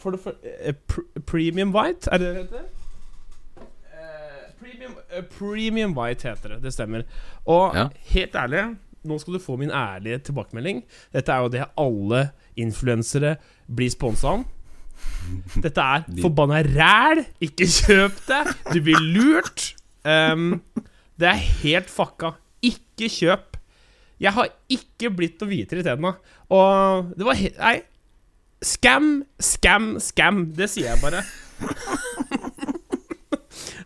For 0.00 0.10
det 0.14 0.20
for, 0.20 0.32
eh, 0.42 0.72
pr 0.88 1.00
Premium 1.26 1.74
White, 1.74 2.08
er 2.10 2.18
det 2.18 2.28
det 2.34 2.44
heter? 2.46 2.64
Eh, 3.92 4.52
premium, 4.60 4.94
eh, 5.12 5.22
premium 5.22 5.92
White 5.98 6.22
heter 6.28 6.48
det, 6.54 6.62
det 6.62 6.72
stemmer. 6.72 7.02
Og 7.46 7.74
Ja. 7.74 7.88
helt 8.14 8.32
ærlig, 8.34 8.76
nå 9.04 9.18
skal 9.20 9.34
du 9.34 9.38
få 9.38 9.58
min 9.58 9.70
ærlige 9.70 10.18
tilbakemelding. 10.24 10.82
Dette 11.12 11.28
er 11.32 11.42
jo 11.42 11.48
det 11.48 11.64
alle 11.76 12.30
influensere 12.56 13.36
blir 13.68 13.90
sponsa 13.90 14.28
om. 14.38 14.46
Dette 15.62 15.78
er 15.80 16.04
forbanna 16.24 16.62
ræl! 16.62 17.26
Ikke 17.40 17.66
kjøp 17.68 18.16
det! 18.26 18.56
Du 18.72 18.80
blir 18.80 19.00
lurt. 19.00 19.74
Um, 20.04 20.62
det 21.18 21.28
er 21.28 21.34
helt 21.62 21.88
fucka. 21.92 22.34
Ikke 22.62 23.08
kjøp. 23.08 23.56
Jeg 24.20 24.36
har 24.36 24.50
ikke 24.68 25.10
blitt 25.16 25.40
noe 25.40 25.48
hvitere 25.48 25.80
i 25.80 25.86
tenna. 25.86 26.14
Og 26.52 27.14
det 27.16 27.26
var 27.28 27.40
Nei. 27.60 27.78
Scam, 28.60 29.22
scam, 29.40 29.94
scam. 30.04 30.50
Det 30.52 30.68
sier 30.68 30.90
jeg 30.92 31.00
bare. 31.00 31.22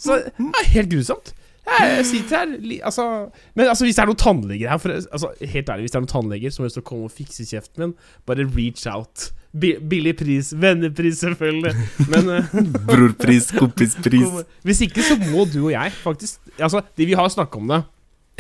Så 0.02 0.18
det 0.18 0.50
er 0.60 0.72
helt 0.72 0.90
grusomt. 0.90 1.30
Jeg, 1.64 2.04
sitter 2.04 2.38
her 2.38 2.80
altså, 2.84 3.30
Men 3.54 3.66
altså, 3.66 3.86
hvis 3.86 3.96
det 3.96 4.02
er 4.02 4.10
noen 4.10 4.20
tannleger 4.20 4.68
her 4.68 4.76
for, 4.76 4.92
altså, 4.92 5.30
Helt 5.40 5.70
ærlig, 5.72 5.86
hvis 5.86 5.94
det 5.94 5.96
er 5.96 6.02
noen 6.04 6.10
tannleger 6.12 6.52
som 6.52 6.66
vil 6.66 6.84
komme 6.84 7.08
og 7.08 7.14
fikse 7.14 7.46
kjeften 7.48 7.80
min, 7.80 7.94
bare 8.28 8.44
reach 8.44 8.84
out. 8.90 9.30
Billig 9.54 10.16
pris. 10.18 10.52
Vennepris, 10.60 11.22
selvfølgelig. 11.22 11.72
Men 12.10 12.30
eh, 12.36 12.52
Brorpris, 12.90 13.52
kompispris. 13.62 14.44
hvis 14.62 14.84
ikke, 14.84 15.02
så 15.02 15.16
må 15.30 15.46
du 15.48 15.62
og 15.64 15.72
jeg 15.72 15.92
faktisk 16.02 16.40
Altså, 16.58 16.82
de, 16.96 17.06
vi 17.06 17.16
har 17.16 17.28
snakka 17.28 17.58
om 17.58 17.72
det. 17.72 17.82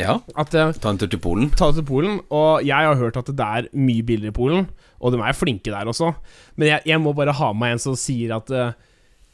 Ja, 0.00 0.16
At 0.34 0.54
eh, 0.58 0.72
ta 0.82 0.90
en 0.90 0.98
tur 0.98 1.06
til 1.06 1.20
Polen. 1.22 1.50
ta 1.54 1.68
det 1.70 1.82
til 1.82 1.86
Polen. 1.86 2.16
Og 2.34 2.64
jeg 2.66 2.74
har 2.88 2.96
hørt 2.98 3.16
at 3.20 3.26
det 3.30 3.44
er 3.46 3.68
mye 3.78 4.02
billigere 4.02 4.32
i 4.34 4.34
Polen, 4.34 4.66
og 5.00 5.12
de 5.14 5.20
er 5.22 5.36
flinke 5.38 5.70
der 5.70 5.86
også. 5.86 6.14
Men 6.56 6.68
jeg, 6.72 6.82
jeg 6.90 7.00
må 7.00 7.12
bare 7.14 7.32
ha 7.32 7.52
med 7.54 7.76
en 7.76 7.78
som 7.78 7.94
sier 7.98 8.34
at 8.34 8.50
uh, 8.50 8.72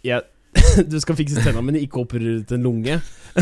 jeg, 0.04 0.20
du 0.92 0.98
skal 1.00 1.16
fikse 1.16 1.40
tenna, 1.40 1.62
men 1.64 1.78
ikke 1.80 2.02
operere 2.04 2.42
ut 2.42 2.52
en 2.52 2.62
lunge. 2.66 3.00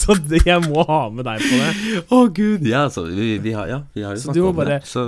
så 0.00 0.14
det, 0.28 0.40
jeg 0.48 0.62
må 0.66 0.82
ha 0.88 1.00
med 1.12 1.26
deg 1.28 1.42
på 1.44 1.58
det. 1.60 2.02
Å 2.16 2.20
gud, 2.34 2.66
ja, 2.66 2.86
så 2.92 3.04
vi, 3.06 3.36
vi 3.44 3.52
har, 3.56 3.68
ja, 3.70 3.80
vi 3.94 4.04
har 4.06 4.16
jo 4.16 4.22
snakket 4.24 4.48
om 4.50 4.56
bare- 4.56 4.78
det. 4.80 4.88
Så, 4.90 5.04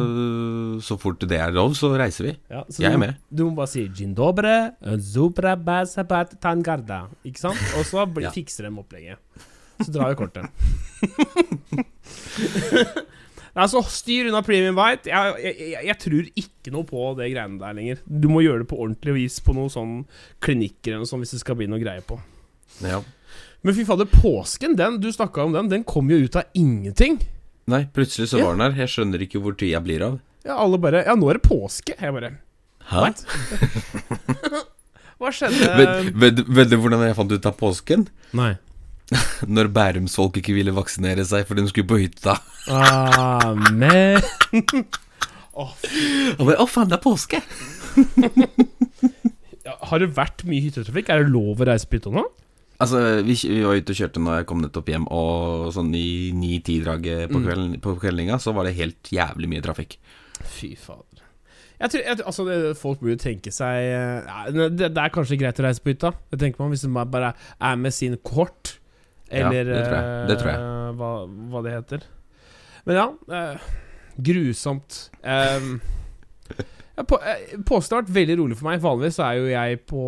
så 0.85 0.99
fort 1.01 1.25
det 1.29 1.39
er 1.41 1.55
lov, 1.57 1.75
så 1.79 1.91
reiser 1.99 2.29
vi. 2.31 2.35
Ja, 2.53 2.63
så 2.69 2.85
Jeg 2.85 2.93
er 2.95 3.03
med. 3.03 3.19
Du 3.31 3.47
må 3.49 3.57
bare 3.59 3.73
si 3.73 3.87
'gin 3.89 4.15
dobre, 4.15 4.55
zubra 5.03 5.57
basabat 5.57 6.37
tangarda. 6.43 7.07
Ikke 7.27 7.43
sant? 7.49 7.59
Og 7.79 7.87
så 7.89 8.07
fikser 8.37 8.69
de 8.69 8.75
opplegget. 8.79 9.19
Så 9.85 9.93
drar 9.95 10.11
jo 10.13 10.19
kortet. 10.19 10.49
altså, 13.55 13.83
styr 13.91 14.29
unna 14.31 14.43
premium 14.47 14.79
white. 14.79 15.09
Jeg, 15.11 15.35
jeg, 15.45 15.55
jeg, 15.75 15.85
jeg 15.89 15.99
tror 16.05 16.29
ikke 16.43 16.73
noe 16.75 16.87
på 16.89 17.05
det 17.19 17.31
greiene 17.35 17.61
der 17.61 17.77
lenger. 17.79 18.01
Du 18.07 18.29
må 18.33 18.43
gjøre 18.45 18.65
det 18.65 18.71
på 18.71 18.79
ordentlig 18.81 19.15
vis 19.21 19.39
på 19.45 19.55
noen 19.57 19.73
sånn 19.73 19.95
klinikker 20.45 20.95
eller 20.95 21.05
noe 21.05 21.11
sånt 21.11 21.25
hvis 21.27 21.37
det 21.37 21.43
skal 21.45 21.59
bli 21.61 21.69
noe 21.71 21.83
greie 21.83 22.03
på. 22.07 22.19
Ja. 22.85 23.01
Men 23.67 23.75
fy 23.75 23.83
fader, 23.89 24.07
påsken, 24.11 24.77
den 24.79 25.01
du 25.03 25.09
snakka 25.13 25.43
om 25.49 25.55
den, 25.57 25.71
den 25.73 25.85
kom 25.89 26.11
jo 26.13 26.21
ut 26.23 26.37
av 26.39 26.47
ingenting. 26.59 27.19
Nei, 27.69 27.83
plutselig 27.93 28.31
så 28.31 28.39
Ja. 28.41 28.47
var 28.49 28.57
den 28.57 28.65
her. 28.69 28.77
Jeg 28.87 28.93
skjønner 28.95 29.21
ikke 29.27 29.41
hvor 29.45 29.57
tida 29.59 29.81
blir 29.85 30.05
av. 30.07 30.21
Ja, 30.47 30.55
alle 30.63 30.79
bare 30.81 31.03
Ja, 31.05 31.15
nå 31.19 31.29
er 31.29 31.37
det 31.41 31.45
påske. 31.45 31.93
Jeg 31.99 32.15
bare 32.15 32.37
Hæ? 32.89 33.11
Hva 35.19 35.33
skjedde? 35.35 35.67
Vet, 35.77 36.13
vet, 36.15 36.39
vet 36.47 36.69
du 36.71 36.77
hvordan 36.79 37.03
jeg 37.05 37.17
fant 37.19 37.33
ut 37.35 37.47
av 37.51 37.57
påsken? 37.59 38.07
Nei. 38.39 38.53
Når 39.57 39.71
bærumsfolk 39.73 40.37
ikke 40.41 40.53
ville 40.57 40.75
vaksinere 40.77 41.25
seg 41.29 41.47
fordi 41.49 41.65
de 41.65 41.71
skulle 41.73 41.89
på 41.89 42.01
hytta. 42.03 42.35
Amen. 42.69 44.21
Og 45.59 46.45
bare, 46.45 46.59
Å, 46.61 46.67
faen, 46.71 46.91
det 46.91 46.99
er 46.99 47.05
påske! 47.05 47.41
Har 49.89 50.01
det 50.01 50.11
vært 50.17 50.45
mye 50.49 50.63
hyttetrafikk? 50.65 51.11
Er 51.13 51.25
det 51.25 51.33
lov 51.33 51.61
å 51.61 51.67
reise 51.69 51.89
på 51.89 51.99
hytta 51.99 52.13
nå? 52.15 52.23
Altså, 52.79 53.01
vi, 53.27 53.35
vi 53.51 53.63
var 53.67 53.75
ute 53.81 53.91
og 53.95 53.99
kjørte 53.99 54.21
når 54.23 54.37
jeg 54.39 54.47
kom 54.53 54.61
nettopp 54.63 54.91
hjem, 54.93 55.07
og 55.11 55.67
sånn 55.75 55.89
i 55.99 56.31
ni-ti-draget 56.37 57.27
på, 57.33 57.41
Mm. 57.41 57.47
kvelden, 57.49 57.73
på 57.83 57.95
kveldinga, 57.99 58.37
så 58.41 58.55
var 58.55 58.69
det 58.69 58.77
helt 58.79 59.11
jævlig 59.13 59.51
mye 59.51 59.65
trafikk. 59.65 59.97
Fy 60.47 60.71
fader. 60.79 61.25
Jeg 61.79 61.91
tror, 61.93 62.03
jeg, 62.07 62.21
altså 62.27 62.45
det, 62.47 62.55
Folk 62.79 62.99
burde 63.03 63.19
tenke 63.23 63.51
seg 63.55 63.85
eh, 63.87 64.23
ja, 64.27 64.39
det, 64.51 64.89
det 64.95 64.99
er 65.03 65.13
kanskje 65.15 65.37
greit 65.39 65.59
å 65.63 65.67
reise 65.67 65.83
på 65.83 65.93
hytta. 65.93 66.11
Det 66.33 66.39
tenker 66.41 66.63
man 66.65 66.73
Hvis 66.75 66.83
man 66.91 67.11
bare 67.13 67.33
er 67.63 67.77
med 67.79 67.95
sin 67.95 68.17
kohort. 69.29 69.53
Ja, 69.55 69.61
Eller 69.61 69.75
det 69.75 69.85
tror 69.87 69.97
jeg. 69.99 70.29
Det 70.29 70.39
tror 70.41 70.51
jeg. 70.53 70.61
eh, 70.61 70.91
hva, 70.99 71.11
hva 71.53 71.63
det 71.67 71.75
heter. 71.77 72.07
Men 72.89 72.97
ja, 72.97 73.07
eh, 73.39 73.69
grusomt. 74.29 74.99
Um, 75.23 75.81
ja, 76.97 77.05
på, 77.05 77.19
Påsken 77.69 78.09
veldig 78.09 78.39
rolig 78.41 78.57
for 78.59 78.71
meg. 78.71 78.81
Vanligvis 78.83 79.21
er 79.23 79.39
jo 79.39 79.51
jeg 79.53 79.81
på 79.87 80.05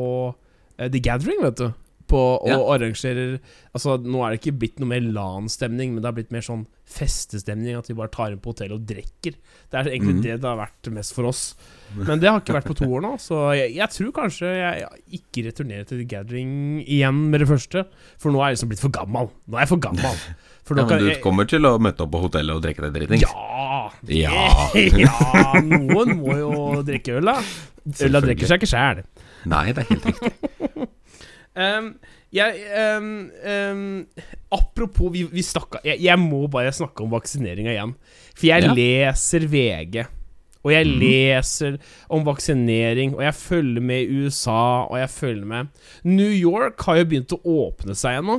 The 0.80 1.02
Gathering, 1.04 1.42
vet 1.44 1.60
du. 1.60 1.68
På, 2.10 2.20
og 2.42 2.50
Ja. 2.50 2.58
arrangerer 2.74 3.38
Altså 3.70 3.94
Nå 4.02 4.24
er 4.24 4.34
det 4.34 4.40
ikke 4.40 4.58
blitt 4.58 4.80
noe 4.82 4.90
mer 4.90 5.04
LAN-stemning, 5.04 5.92
men 5.94 6.02
det 6.02 6.08
har 6.08 6.16
blitt 6.16 6.32
mer 6.34 6.42
sånn 6.42 6.64
festestemning. 6.90 7.78
At 7.78 7.86
vi 7.86 7.94
bare 7.94 8.10
tar 8.10 8.32
inn 8.34 8.40
på 8.42 8.50
hotellet 8.50 8.74
og 8.74 8.86
drikker. 8.88 9.36
Det 9.70 9.78
er 9.78 9.92
egentlig 9.92 10.16
mm. 10.16 10.22
det 10.24 10.40
det 10.42 10.48
har 10.48 10.58
vært 10.58 10.90
mest 10.90 11.14
for 11.14 11.30
oss. 11.30 11.54
Men 11.94 12.18
det 12.18 12.30
har 12.30 12.42
ikke 12.42 12.56
vært 12.58 12.66
på 12.66 12.78
to 12.80 12.88
år 12.90 13.04
nå, 13.04 13.12
så 13.22 13.54
jeg, 13.54 13.76
jeg 13.78 13.94
tror 13.94 14.10
kanskje 14.18 14.50
jeg 14.50 14.88
ikke 15.20 15.46
returnerer 15.46 15.86
til 15.86 16.02
The 16.02 16.08
Gathering 16.10 16.52
igjen 16.82 17.24
med 17.30 17.44
det 17.44 17.50
første. 17.50 17.86
For 18.18 18.34
nå 18.34 18.42
er 18.42 18.50
jeg 18.50 18.58
liksom 18.58 18.74
blitt 18.74 18.82
for 18.82 18.94
gammel. 18.98 19.30
Nå 19.46 19.58
er 19.58 19.66
jeg 19.66 19.72
for 19.76 19.86
gammel. 19.86 20.22
For 20.66 20.78
Ja, 20.78 20.86
men 20.86 21.02
du 21.02 21.14
kommer 21.22 21.46
til 21.50 21.66
å 21.66 21.76
møte 21.82 22.04
opp 22.04 22.12
på 22.14 22.20
hotellet 22.26 22.58
og 22.58 22.62
drikke 22.62 22.84
deg 22.86 22.98
dritings? 22.98 23.26
Ja! 23.26 23.90
Ja. 24.06 24.70
ja! 25.06 25.62
Noen 25.66 26.18
må 26.20 26.36
jo 26.38 26.54
drikke 26.86 27.18
øl, 27.18 27.30
da. 27.30 27.38
Øla 28.06 28.22
drikker 28.22 28.50
seg 28.50 28.60
ikke 28.60 28.70
sjæl. 28.70 29.04
Nei, 29.50 29.70
det 29.74 29.86
er 29.86 29.94
helt 29.94 30.10
riktig. 30.10 30.90
Um, 31.56 31.94
jeg, 32.30 32.60
um, 33.00 33.30
um, 33.42 33.80
apropos 34.54 35.10
Vi, 35.10 35.24
vi 35.32 35.42
snakka 35.42 35.80
jeg, 35.82 35.98
jeg 36.04 36.18
må 36.22 36.44
bare 36.46 36.70
snakke 36.70 37.02
om 37.02 37.10
vaksineringa 37.10 37.72
igjen. 37.74 37.94
For 38.36 38.46
jeg 38.46 38.68
Ja. 38.68 38.74
leser 38.76 39.46
VG. 39.50 40.06
Og 40.60 40.72
jeg 40.74 40.86
mm. 40.86 40.94
leser 41.00 41.78
om 42.12 42.24
vaksinering, 42.26 43.14
og 43.16 43.24
jeg 43.24 43.34
følger 43.34 43.80
med 43.80 44.02
i 44.02 44.24
USA, 44.26 44.84
og 44.84 44.98
jeg 45.00 45.10
følger 45.10 45.46
med 45.48 45.66
New 46.04 46.30
York 46.30 46.84
har 46.84 47.00
jo 47.00 47.06
begynt 47.08 47.32
å 47.32 47.40
åpne 47.48 47.96
seg 47.96 48.18
igjen 48.18 48.28
nå. 48.28 48.38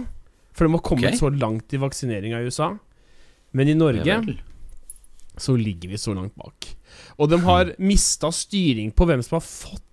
For 0.54 0.68
de 0.68 0.76
har 0.76 0.86
kommet 0.86 1.10
okay. 1.10 1.18
så 1.18 1.32
langt 1.34 1.74
i 1.74 1.80
vaksineringa 1.82 2.42
i 2.42 2.50
USA. 2.52 2.76
Men 3.58 3.72
i 3.72 3.76
Norge 3.76 4.20
så 5.42 5.56
ligger 5.58 5.90
vi 5.90 5.98
så 5.98 6.14
langt 6.14 6.36
bak. 6.38 6.68
Og 7.18 7.32
de 7.32 7.40
har 7.42 7.74
mista 7.82 8.30
styring 8.36 8.92
på 8.94 9.08
hvem 9.10 9.24
som 9.26 9.40
har 9.40 9.46
fått 9.48 9.84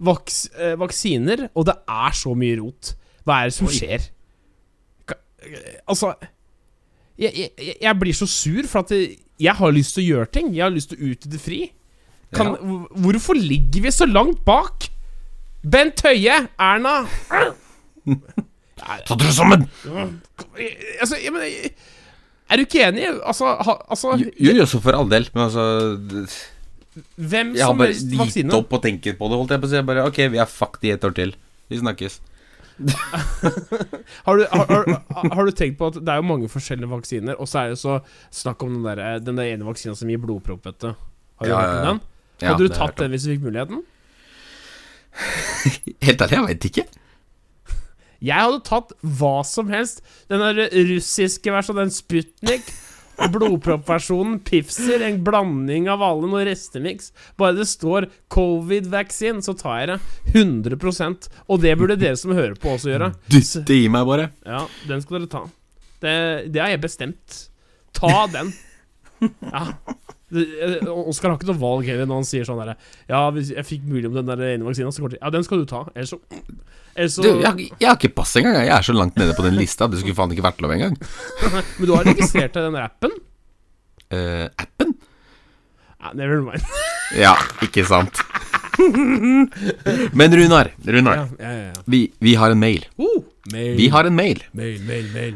vaks 0.00 0.38
eh, 0.56 0.74
vaksiner, 0.80 1.48
og 1.54 1.66
det 1.68 1.74
er 1.88 2.14
så 2.16 2.32
mye 2.38 2.56
rot. 2.60 2.94
Hva 3.28 3.42
er 3.42 3.50
det 3.50 3.56
som 3.58 3.68
Oi. 3.68 3.74
skjer? 3.76 4.06
Ka- 5.06 5.20
Altså 5.88 6.14
jeg, 7.20 7.32
jeg, 7.36 7.74
jeg 7.82 7.98
blir 8.00 8.16
så 8.16 8.26
sur, 8.28 8.64
for 8.68 8.80
at 8.80 8.90
jeg, 8.96 9.18
jeg 9.40 9.54
har 9.58 9.72
lyst 9.76 9.94
til 9.96 10.04
å 10.04 10.08
gjøre 10.14 10.30
ting. 10.32 10.54
Jeg 10.56 10.64
har 10.64 10.72
lyst 10.72 10.88
til 10.94 11.00
å 11.00 11.10
ut 11.12 11.26
i 11.28 11.32
det 11.34 11.40
fri. 11.40 11.60
Kan, 12.32 12.54
Ja. 12.54 12.78
Hvorfor 13.04 13.34
ligger 13.36 13.82
vi 13.84 13.90
så 13.92 14.06
langt 14.08 14.40
bak? 14.46 14.86
Bent 15.60 16.00
Høie, 16.06 16.36
Erna 16.56 17.02
Ta 18.80 19.16
dere 19.18 19.32
sammen! 19.36 19.66
Altså, 21.00 21.18
jeg 21.20 21.32
mener 21.34 21.50
Er 22.48 22.56
du 22.56 22.64
ikke 22.64 22.86
enig? 22.88 23.04
Altså, 23.28 23.50
ha, 23.66 23.74
altså 23.92 24.14
Jo, 24.22 24.30
jo, 24.40 24.54
jo, 24.62 24.66
så 24.70 24.80
for 24.80 24.96
all 24.96 25.10
del, 25.12 25.26
men 25.34 25.44
altså 25.50 25.66
det- 26.94 27.04
vaksine. 27.18 27.56
Jeg 27.56 27.64
har 27.66 27.74
bare 27.78 27.86
helst 27.92 28.08
gitt 28.10 28.18
vaksine? 28.18 28.52
opp 28.58 28.70
å 28.72 28.80
tenke 28.82 29.14
på 29.18 29.28
det, 29.30 29.36
holdt 29.40 29.50
jeg 29.54 29.60
på 29.62 29.66
å 29.66 29.70
si. 29.70 29.76
Jeg 29.80 29.86
bare, 29.86 30.04
ok, 30.10 30.18
vi 30.34 30.38
er 30.42 30.46
fucked 30.50 30.84
i 30.84 30.90
et 30.96 31.04
år 31.04 31.14
til. 31.14 31.34
Vi 31.70 31.78
snakkes. 31.78 32.20
Har 34.24 34.36
du, 34.38 34.46
har, 34.50 34.66
har, 34.66 35.34
har 35.34 35.44
du 35.44 35.50
tenkt 35.52 35.76
på 35.78 35.86
at 35.90 35.98
det 36.00 36.08
er 36.08 36.16
jo 36.16 36.22
mange 36.24 36.48
forskjellige 36.48 36.88
vaksiner, 36.88 37.34
og 37.36 37.44
så 37.50 37.58
er 37.60 37.68
det 37.74 37.78
så 37.80 37.98
snakk 38.32 38.62
om 38.64 38.72
den 38.78 38.84
der, 38.88 39.18
den 39.20 39.36
der 39.36 39.50
ene 39.52 39.66
vaksinen 39.68 39.96
som 39.98 40.08
gir 40.08 40.18
blodpropp, 40.22 40.64
vet 40.64 40.78
du. 40.80 40.88
Har 40.94 41.44
du 41.44 41.50
Ja, 41.52 41.58
hørt 41.60 41.76
om 41.76 41.84
den? 41.90 42.00
Ja, 42.40 42.48
Hadde 42.54 42.68
du 42.68 42.72
tatt 42.72 42.96
den 42.96 43.10
hvis 43.12 43.26
du 43.28 43.34
fikk 43.34 43.44
muligheten? 43.44 43.82
Helt 46.06 46.22
ærlig, 46.24 46.36
jeg 46.38 46.46
veit 46.48 46.64
ikke. 46.70 46.84
Jeg 48.20 48.36
hadde 48.46 48.60
tatt 48.64 48.92
hva 49.20 49.34
som 49.48 49.68
helst. 49.72 50.00
Den 50.32 50.40
der 50.44 50.66
russiske 50.90 51.52
versjonen, 51.54 51.86
den 51.88 51.94
Sputnik. 51.94 52.64
Blodproppversjonen, 53.28 54.38
Pifser, 54.46 55.02
en 55.04 55.20
blanding 55.24 55.88
av 55.92 56.02
alle, 56.04 56.28
noe 56.30 56.44
restemiks. 56.48 57.10
Bare 57.40 57.58
det 57.58 57.66
står 57.68 58.08
covid-vaccine, 58.32 59.42
så 59.44 59.54
tar 59.58 59.80
jeg 59.82 59.90
det 59.92 59.98
100% 60.40 61.28
Og 61.48 61.60
det 61.62 61.76
burde 61.78 61.98
dere 62.00 62.16
som 62.16 62.32
hører 62.36 62.56
på, 62.60 62.74
også 62.76 62.92
gjøre. 62.94 63.12
Dytte 63.30 63.76
i 63.76 63.88
meg, 63.92 64.06
bare. 64.08 64.30
Ja, 64.46 64.64
den 64.88 65.04
skal 65.04 65.20
dere 65.20 65.32
ta. 65.32 65.44
Det, 66.00 66.14
det 66.54 66.62
har 66.64 66.72
jeg 66.72 66.84
bestemt. 66.86 67.40
Ta 67.96 68.24
den. 68.32 68.54
Ja. 69.20 69.66
Eh, 70.30 70.86
Oskar 71.10 71.32
har 71.32 71.38
ikke 71.40 71.48
noe 71.48 71.58
valg 71.58 71.88
heller 71.90 72.06
når 72.06 72.20
han 72.20 72.26
sier 72.28 72.44
sånn 72.46 72.60
derre 72.62 72.76
Ja, 73.10 73.24
hvis 73.34 73.48
jeg 73.50 73.64
fikk 73.66 73.82
mulighet 73.88 74.12
om 74.12 74.18
den 74.20 74.28
der 74.30 74.52
ene 74.52 74.66
vaksinen, 74.68 74.92
så 74.94 75.08
det 75.10 75.18
Ja, 75.18 75.30
den 75.34 75.42
skal 75.46 75.64
du 75.64 75.66
ta. 75.66 75.80
Ellers 75.94 76.12
så 76.14 76.20
Ellers 76.94 77.16
så 77.16 77.24
Du, 77.24 77.30
jeg, 77.42 77.70
jeg 77.80 77.88
har 77.88 77.98
ikke 77.98 78.12
pass 78.20 78.36
engang. 78.38 78.60
Jeg 78.62 78.74
er 78.76 78.86
så 78.86 78.94
langt 78.94 79.18
nede 79.18 79.34
på 79.34 79.42
den 79.46 79.58
lista. 79.58 79.88
Det 79.90 79.98
skulle 80.02 80.14
faen 80.18 80.30
ikke 80.34 80.46
vært 80.46 80.62
lov 80.62 80.74
engang. 80.76 80.94
Men 81.78 81.86
du 81.88 81.94
har 81.96 82.06
registrert 82.06 82.54
deg 82.54 82.62
i 82.62 82.68
den 82.70 82.78
appen? 82.82 83.14
Uh, 84.10 84.46
appen? 84.58 84.94
Ja, 86.00 86.14
never 86.14 86.42
mind. 86.46 86.62
Ja, 87.18 87.32
ikke 87.66 87.82
sant. 87.90 88.20
Men 90.14 90.30
Runar, 90.38 90.70
Runar. 90.86 91.16
Ja, 91.16 91.24
ja, 91.42 91.50
ja, 91.50 91.64
ja. 91.72 91.80
Vi, 91.90 92.04
vi 92.22 92.34
har 92.38 92.54
en 92.54 92.60
mail. 92.62 92.84
Oh, 93.02 93.24
mail, 93.50 93.72
Vi 93.76 93.88
har 93.90 94.06
en 94.06 94.14
mail. 94.14 94.44
mail, 94.54 94.78
mail, 94.86 95.08
mail. 95.14 95.34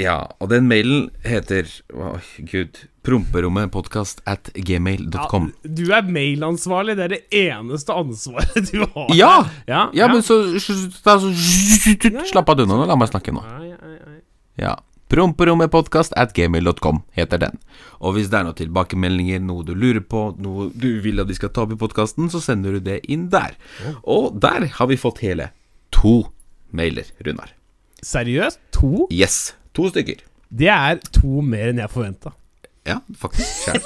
Ja, 0.00 0.16
og 0.40 0.48
den 0.52 0.68
mailen 0.70 1.10
heter 1.26 1.68
oh, 1.92 2.18
gud 2.48 2.78
promperommetpodkast 3.04 4.20
at 4.28 4.50
gmail.com. 4.54 5.48
Ja, 5.50 5.70
du 5.76 5.82
er 5.96 6.08
mailansvarlig. 6.08 6.96
Det 6.98 7.06
er 7.06 7.14
det 7.14 7.22
eneste 7.46 7.96
ansvaret 7.96 8.70
du 8.70 8.84
har. 8.84 9.10
Ja! 9.16 9.32
ja, 9.66 9.88
Ja, 9.96 10.08
men 10.12 10.22
så, 10.22 10.42
så, 10.60 10.76
så, 10.92 11.18
Slapp 12.30 12.52
av, 12.52 12.60
du 12.60 12.66
nå. 12.68 12.82
La 12.88 12.96
meg 12.98 13.10
snakke 13.12 13.34
nå. 13.34 13.44
Ja. 14.60 14.76
Promperommepodkast 15.10 16.14
at 16.20 16.36
gmail.com 16.36 17.02
heter 17.16 17.40
den. 17.42 17.56
Og 17.98 18.14
hvis 18.14 18.28
det 18.30 18.38
er 18.38 18.46
noen 18.46 18.58
tilbakemeldinger, 18.60 19.40
noe 19.42 19.66
du 19.66 19.72
lurer 19.74 20.04
på, 20.06 20.28
noe 20.38 20.68
du 20.70 21.00
vil 21.02 21.22
at 21.22 21.30
vi 21.30 21.38
skal 21.38 21.50
ta 21.54 21.64
opp 21.64 21.74
i 21.74 21.80
podkasten, 21.80 22.30
så 22.30 22.42
sender 22.44 22.78
du 22.78 22.84
det 22.92 23.00
inn 23.10 23.26
der. 23.32 23.56
Og 24.04 24.36
der 24.40 24.68
har 24.76 24.90
vi 24.92 25.00
fått 25.00 25.24
hele 25.24 25.50
to 25.94 26.30
mailer, 26.70 27.08
Runar. 27.26 27.56
Seriøst? 28.06 28.62
To? 28.78 29.08
Yes. 29.10 29.50
To 29.78 29.88
stykker. 29.90 30.22
Det 30.50 30.70
er 30.72 30.98
to 31.14 31.42
mer 31.46 31.70
enn 31.70 31.82
jeg 31.82 31.92
forventa. 31.92 32.32
Ja, 32.88 33.00
faktisk. 33.18 33.66
Skjær. 33.66 33.82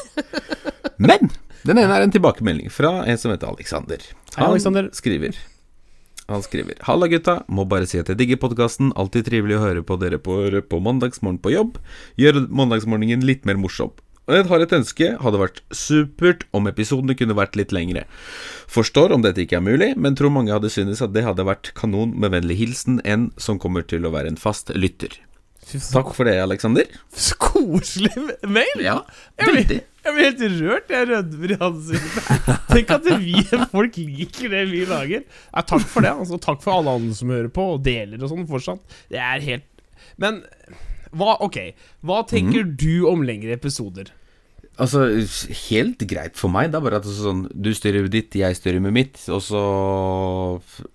Men 1.03 1.29
den 1.65 1.81
ene 1.81 1.97
er 1.97 2.05
en 2.05 2.15
tilbakemelding 2.15 2.71
fra 2.73 3.03
en 3.09 3.19
som 3.21 3.33
heter 3.35 3.51
Alexander. 3.51 4.05
Hei, 4.37 4.47
Alexander. 4.47 4.89
skriver 4.97 5.37
Han 6.29 6.43
skriver 6.45 6.79
Halla 6.87 7.09
gutta, 7.13 7.43
må 7.49 7.67
bare 7.69 7.89
si 7.89 7.99
at 8.01 8.09
jeg 8.09 8.21
digger 8.21 8.41
podkasten. 8.41 8.95
Alltid 8.97 9.29
trivelig 9.29 9.59
å 9.59 9.65
høre 9.67 9.85
på 9.85 9.99
dere 10.01 10.21
på, 10.23 10.39
på 10.69 10.81
mandagsmorgen 10.81 11.43
på 11.45 11.53
jobb. 11.53 11.79
Gjør 12.21 12.47
mandagsmorgenen 12.49 13.27
litt 13.27 13.45
mer 13.45 13.61
morsom. 13.61 13.93
Jeg 14.25 14.47
har 14.49 14.63
et 14.65 14.73
ønske. 14.73 15.11
Hadde 15.21 15.41
vært 15.43 15.61
supert 15.69 16.47
om 16.57 16.69
episodene 16.71 17.17
kunne 17.19 17.37
vært 17.37 17.59
litt 17.61 17.75
lengre. 17.77 18.07
Forstår 18.73 19.13
om 19.13 19.25
dette 19.25 19.45
ikke 19.45 19.61
er 19.61 19.67
mulig, 19.67 19.91
men 20.01 20.17
tror 20.17 20.33
mange 20.33 20.55
hadde 20.55 20.73
syntes 20.73 21.05
at 21.05 21.13
det 21.13 21.27
hadde 21.27 21.45
vært 21.45 21.75
kanon 21.77 22.17
med 22.17 22.33
vennlig 22.33 22.57
hilsen 22.63 23.03
en 23.05 23.29
som 23.37 23.61
kommer 23.61 23.85
til 23.85 24.09
å 24.09 24.15
være 24.15 24.33
en 24.33 24.41
fast 24.41 24.73
lytter. 24.73 25.13
Takk 25.65 26.13
for 26.17 26.29
det, 26.29 26.37
Aleksander. 26.43 26.89
så 27.11 27.37
koselig 27.41 28.13
mail! 28.47 28.83
Ja, 28.85 28.99
veldig. 29.41 29.79
jeg 30.05 30.15
blir 30.17 30.27
helt 30.29 30.43
rørt. 30.61 30.91
Jeg 30.93 31.09
rødmer 31.11 31.55
i 31.55 31.59
ansiktet. 31.69 32.59
Tenk 32.71 32.91
at 32.97 33.09
vi 33.23 33.45
folk 33.73 33.99
liker 34.01 34.53
det 34.53 34.65
vi 34.73 34.83
lager. 34.91 35.25
Nei, 35.25 35.65
takk 35.71 35.87
for 35.91 36.05
det. 36.07 36.13
Altså, 36.15 36.41
takk 36.43 36.61
for 36.65 36.79
alle 36.79 36.97
andre 37.01 37.17
som 37.17 37.33
hører 37.33 37.53
på 37.55 37.69
og 37.77 37.85
deler 37.87 38.21
og 38.23 38.33
sånn 38.33 38.49
fortsatt. 38.51 38.99
Det 39.13 39.23
er 39.23 39.47
helt 39.47 39.71
Men 40.21 40.43
hva, 41.15 41.37
ok, 41.47 41.59
hva 42.05 42.21
tenker 42.29 42.67
du 42.67 43.07
om 43.11 43.23
lengre 43.27 43.55
episoder? 43.57 44.11
Altså, 44.75 45.05
helt 45.69 46.01
greit 46.11 46.39
for 46.39 46.51
meg. 46.51 46.73
Det 46.73 46.79
er 46.81 46.85
bare 46.87 46.99
at 46.99 47.05
altså, 47.07 47.29
sånn, 47.29 47.43
du 47.55 47.71
styrer 47.77 48.07
med 48.07 48.15
ditt, 48.15 48.35
jeg 48.35 48.57
styrer 48.59 48.83
med 48.83 48.95
mitt. 48.97 49.21
Og 49.31 49.43
så 49.45 49.61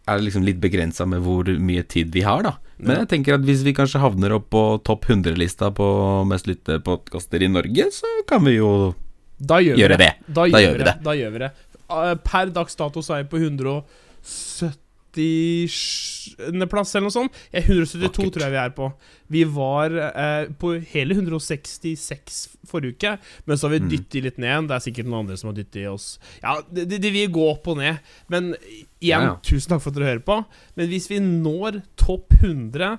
er 0.03 0.19
det 0.19 0.25
liksom 0.25 0.43
litt 0.47 0.59
begrensa 0.63 1.07
med 1.07 1.23
hvor 1.23 1.47
mye 1.63 1.85
tid 1.87 2.11
vi 2.15 2.25
har, 2.27 2.43
da. 2.47 2.57
Men 2.79 3.01
jeg 3.01 3.09
tenker 3.11 3.35
at 3.35 3.45
hvis 3.47 3.63
vi 3.67 3.75
kanskje 3.75 4.01
havner 4.03 4.37
opp 4.37 4.49
på 4.55 4.63
topp 4.87 5.09
100-lista 5.11 5.71
på 5.75 5.87
mest 6.27 6.47
lyttede 6.47 6.83
podkaster 6.83 7.43
i 7.43 7.51
Norge, 7.51 7.89
så 7.95 8.11
kan 8.27 8.43
vi 8.47 8.57
jo 8.57 8.93
Gjøre 9.39 9.95
vi 9.95 10.03
det. 10.03 10.11
Da, 10.27 10.43
gjør 10.51 10.75
vi 10.75 10.83
det. 10.83 10.93
Da 11.03 11.15
gjør 11.15 11.31
vi 11.31 11.41
det. 11.45 11.49
Uh, 11.89 12.13
Per 12.19 12.49
dags 12.55 12.75
dato 12.79 13.03
så 13.03 13.15
er 13.15 13.23
jeg 13.23 13.29
på 13.31 13.39
170. 13.39 14.88
plass 15.13 16.93
eller 16.95 17.07
noe 17.07 17.13
sånt. 17.13 17.35
Er 17.51 17.61
172 17.65 18.01
Vakkert. 18.03 18.33
tror 18.35 18.43
jeg 18.45 18.51
vi 18.53 18.59
er 18.61 18.73
på. 18.75 18.89
Vi 19.29 19.43
var 19.43 19.95
eh, 20.09 20.49
på 20.59 20.73
hele 20.91 21.15
166 21.17 22.39
forrige 22.69 22.95
uke, 22.97 23.11
men 23.45 23.57
så 23.57 23.67
har 23.67 23.73
vi 23.75 23.79
Mm. 23.85 23.89
dyttet 23.89 24.23
litt 24.23 24.37
ned. 24.37 24.67
Det 24.69 24.75
er 24.75 24.83
sikkert 24.91 25.05
noen 25.09 25.19
andre 25.25 25.37
som 25.37 25.49
har 25.49 25.55
dyttet 25.57 25.81
i 25.83 25.87
oss. 25.87 26.19
Ja, 26.43 26.61
det, 26.71 26.87
det, 26.89 27.11
vil 27.13 27.29
gå 27.31 27.49
opp 27.51 27.67
og 27.67 27.77
ned. 27.77 27.99
Men 28.29 28.55
igjen, 28.55 28.83
Ja, 29.01 29.21
ja. 29.21 29.35
tusen 29.41 29.69
takk 29.69 29.81
for 29.81 29.91
at 29.91 29.95
dere 29.99 30.11
hører 30.19 30.25
på. 30.25 30.45
Men 30.75 30.87
hvis 30.89 31.09
vi 31.09 31.19
når 31.19 31.81
topp 31.97 32.33
100 32.41 32.97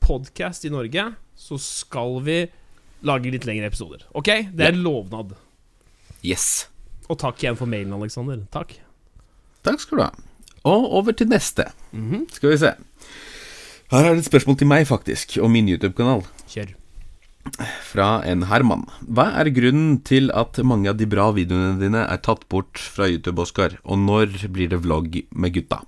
podkast 0.00 0.64
i 0.64 0.70
Norge, 0.70 1.14
så 1.36 1.58
skal 1.60 2.20
vi 2.22 2.40
lage 3.02 3.30
litt 3.30 3.44
lengre 3.46 3.66
episoder. 3.70 4.04
OK? 4.14 4.30
Det 4.54 4.60
er 4.66 4.72
en 4.72 4.82
lovnad. 4.82 5.34
Yes. 6.22 6.68
Og 7.10 7.18
takk 7.18 7.40
igjen 7.42 7.56
for 7.58 7.66
mailen, 7.66 7.92
Alexander. 7.92 8.46
Takk. 8.54 8.76
Takk 9.62 9.80
skal 9.82 9.98
du 9.98 10.02
ha. 10.04 10.12
Og 10.68 10.84
over 11.00 11.12
til 11.12 11.26
neste. 11.32 11.64
Mhm. 11.92 12.26
Skal 12.32 12.50
vi 12.52 12.56
se. 12.62 12.72
Her 13.92 14.04
er 14.08 14.14
det 14.14 14.22
et 14.22 14.30
spørsmål 14.30 14.56
til 14.58 14.66
meg, 14.70 14.86
faktisk, 14.88 15.36
og 15.42 15.50
min 15.52 15.68
YouTube-kanal. 15.68 16.22
Kjør. 16.48 16.70
Fra 17.90 18.22
en 18.30 18.44
Herman. 18.46 18.84
Hva 19.02 19.24
er 19.42 19.50
grunnen 19.50 19.96
til 20.06 20.30
at 20.30 20.60
mange 20.64 20.88
av 20.88 20.96
de 21.00 21.08
bra 21.10 21.26
videoene 21.34 21.74
dine 21.80 22.04
er 22.06 22.20
tatt 22.22 22.44
bort 22.48 22.78
fra 22.78 23.08
YouTube, 23.10 23.42
Oskar? 23.42 23.74
Og 23.84 23.98
når 23.98 24.46
blir 24.54 24.70
det 24.70 24.78
vlogg 24.84 25.24
med 25.34 25.52
gutta? 25.56 25.80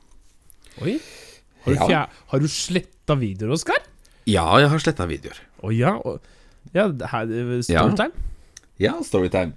Oi. 0.83 0.99
Har 1.65 1.73
du, 1.73 1.93
Ja. 1.93 2.07
har 2.29 2.39
du 2.41 2.49
sletta 2.51 3.15
videoer, 3.17 3.53
Oskar? 3.55 3.79
Ja, 4.27 4.59
jeg 4.59 4.69
har 4.69 4.79
sletta 4.83 5.07
videoer. 5.09 5.39
Å 5.63 5.71
ja. 5.73 5.95
og- 6.05 6.21
Ja, 6.75 6.87
er 6.89 7.63
Ja. 7.69 7.83
Storytime? 7.87 8.13
Ja, 8.81 8.93
Storytime. 9.03 9.53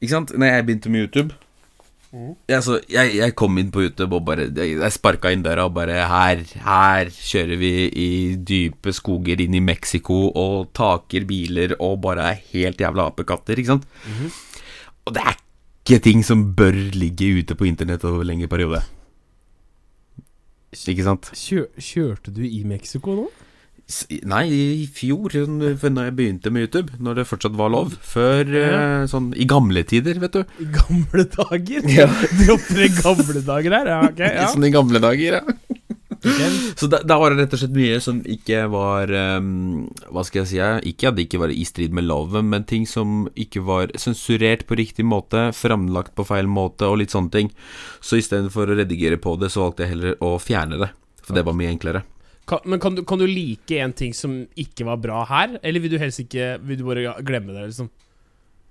Ikke 0.00 0.10
sant? 0.10 0.30
Når 0.38 0.46
jeg 0.46 0.66
begynte 0.66 0.88
med 0.90 1.00
YouTube 1.10 1.34
ja, 2.50 2.58
så 2.58 2.80
jeg, 2.90 3.12
jeg 3.20 3.34
kom 3.38 3.58
inn 3.60 3.68
på 3.70 3.84
YouTube 3.84 4.16
og 4.18 4.24
bare 4.26 4.48
Jeg, 4.50 4.78
sparka 4.90 5.30
inn 5.30 5.44
døra 5.44 5.68
og 5.68 5.76
bare 5.76 6.00
her, 6.10 6.40
her 6.64 7.10
kjører 7.14 7.60
vi 7.60 7.70
i 7.86 8.08
dype 8.34 8.90
skoger 8.96 9.38
inn 9.44 9.54
i 9.54 9.62
Mexico 9.62 10.24
og 10.34 10.72
taker 10.74 11.28
biler 11.28 11.76
og 11.78 12.00
bare 12.02 12.32
er 12.32 12.40
helt 12.50 12.82
jævla 12.82 13.06
apekatter, 13.12 13.60
ikke 13.62 13.76
sant? 13.76 13.86
Og 15.06 15.14
det 15.14 15.22
er 15.22 15.38
ikke 15.38 16.00
ting 16.02 16.24
som 16.26 16.48
bør 16.58 16.74
ligge 16.98 17.30
ute 17.38 17.54
på 17.54 17.68
internett 17.70 18.04
over 18.04 18.26
lengre 18.26 18.50
periode. 18.50 18.82
Ikke 20.74 21.06
sant? 21.06 21.30
Kjør, 21.34 21.70
kjørte 21.78 22.34
du 22.34 22.42
i 22.46 22.64
Mexico 22.66 23.14
nå? 23.16 23.28
Nei, 24.30 24.44
i 24.50 24.86
fjor, 24.94 25.34
da 25.34 26.04
jeg 26.06 26.14
begynte 26.18 26.52
med 26.54 26.68
YouTube, 26.68 26.94
når 27.02 27.20
det 27.20 27.26
fortsatt 27.30 27.56
var 27.58 27.72
lov. 27.74 27.96
Før 28.06 28.46
eh, 28.60 29.06
sånn 29.10 29.32
i 29.34 29.46
gamle 29.50 29.82
tider, 29.88 30.20
vet 30.22 30.38
du. 30.38 30.44
I 30.62 30.68
gamle 30.76 31.26
dager? 31.34 31.88
Ja. 31.90 32.06
Dropper 32.40 32.84
i 32.86 32.90
gamle 32.94 33.44
dager 33.46 33.78
her? 33.80 33.94
Ja, 33.94 34.00
ok. 34.10 34.24
Ja. 34.40 34.46
Sånn 34.52 34.64
i 34.64 34.72
gamle 34.72 35.00
dager, 35.02 35.40
ja. 35.40 35.78
Okay. 36.20 36.50
Så 36.76 36.84
da, 36.92 37.00
da 37.06 37.16
var 37.16 37.32
det 37.32 37.40
rett 37.40 37.54
og 37.56 37.62
slett 37.62 37.72
mye 37.72 37.96
som 38.04 38.18
ikke 38.28 38.66
var 38.68 39.08
um, 39.40 39.86
Hva 40.12 40.20
skal 40.28 40.42
jeg 40.42 40.50
si? 40.50 40.58
Ikke 40.90 41.08
at 41.08 41.16
det 41.16 41.24
ikke 41.24 41.40
var 41.40 41.52
i 41.54 41.64
strid 41.64 41.94
med 41.96 42.04
loven, 42.04 42.50
men 42.52 42.66
ting 42.68 42.84
som 42.88 43.24
ikke 43.40 43.62
var 43.64 43.94
sensurert 44.00 44.66
på 44.68 44.76
riktig 44.76 45.06
måte, 45.08 45.48
framlagt 45.56 46.12
på 46.18 46.26
feil 46.28 46.50
måte 46.50 46.88
og 46.90 47.00
litt 47.00 47.14
sånne 47.16 47.32
ting. 47.32 47.52
Så 48.04 48.20
istedenfor 48.20 48.68
å 48.68 48.78
redigere 48.82 49.16
på 49.22 49.38
det, 49.40 49.48
så 49.54 49.64
valgte 49.64 49.86
jeg 49.86 49.94
heller 49.96 50.20
å 50.20 50.36
fjerne 50.42 50.82
det. 50.84 50.92
For 51.24 51.36
det 51.36 51.46
var 51.48 51.56
mye 51.56 51.72
enklere. 51.72 52.04
Kan, 52.48 52.58
men 52.64 52.80
kan 52.82 52.94
du, 52.96 53.02
kan 53.06 53.18
du 53.20 53.26
like 53.28 53.76
en 53.78 53.92
ting 53.94 54.14
som 54.16 54.46
ikke 54.58 54.86
var 54.88 54.96
bra 55.02 55.24
her, 55.28 55.58
eller 55.62 55.82
vil 55.84 55.92
du 55.92 55.98
helst 56.00 56.22
ikke 56.24 56.56
Vil 56.66 56.80
du 56.80 56.86
bare 56.88 57.12
glemme 57.22 57.52
det, 57.54 57.66
liksom? 57.70 57.90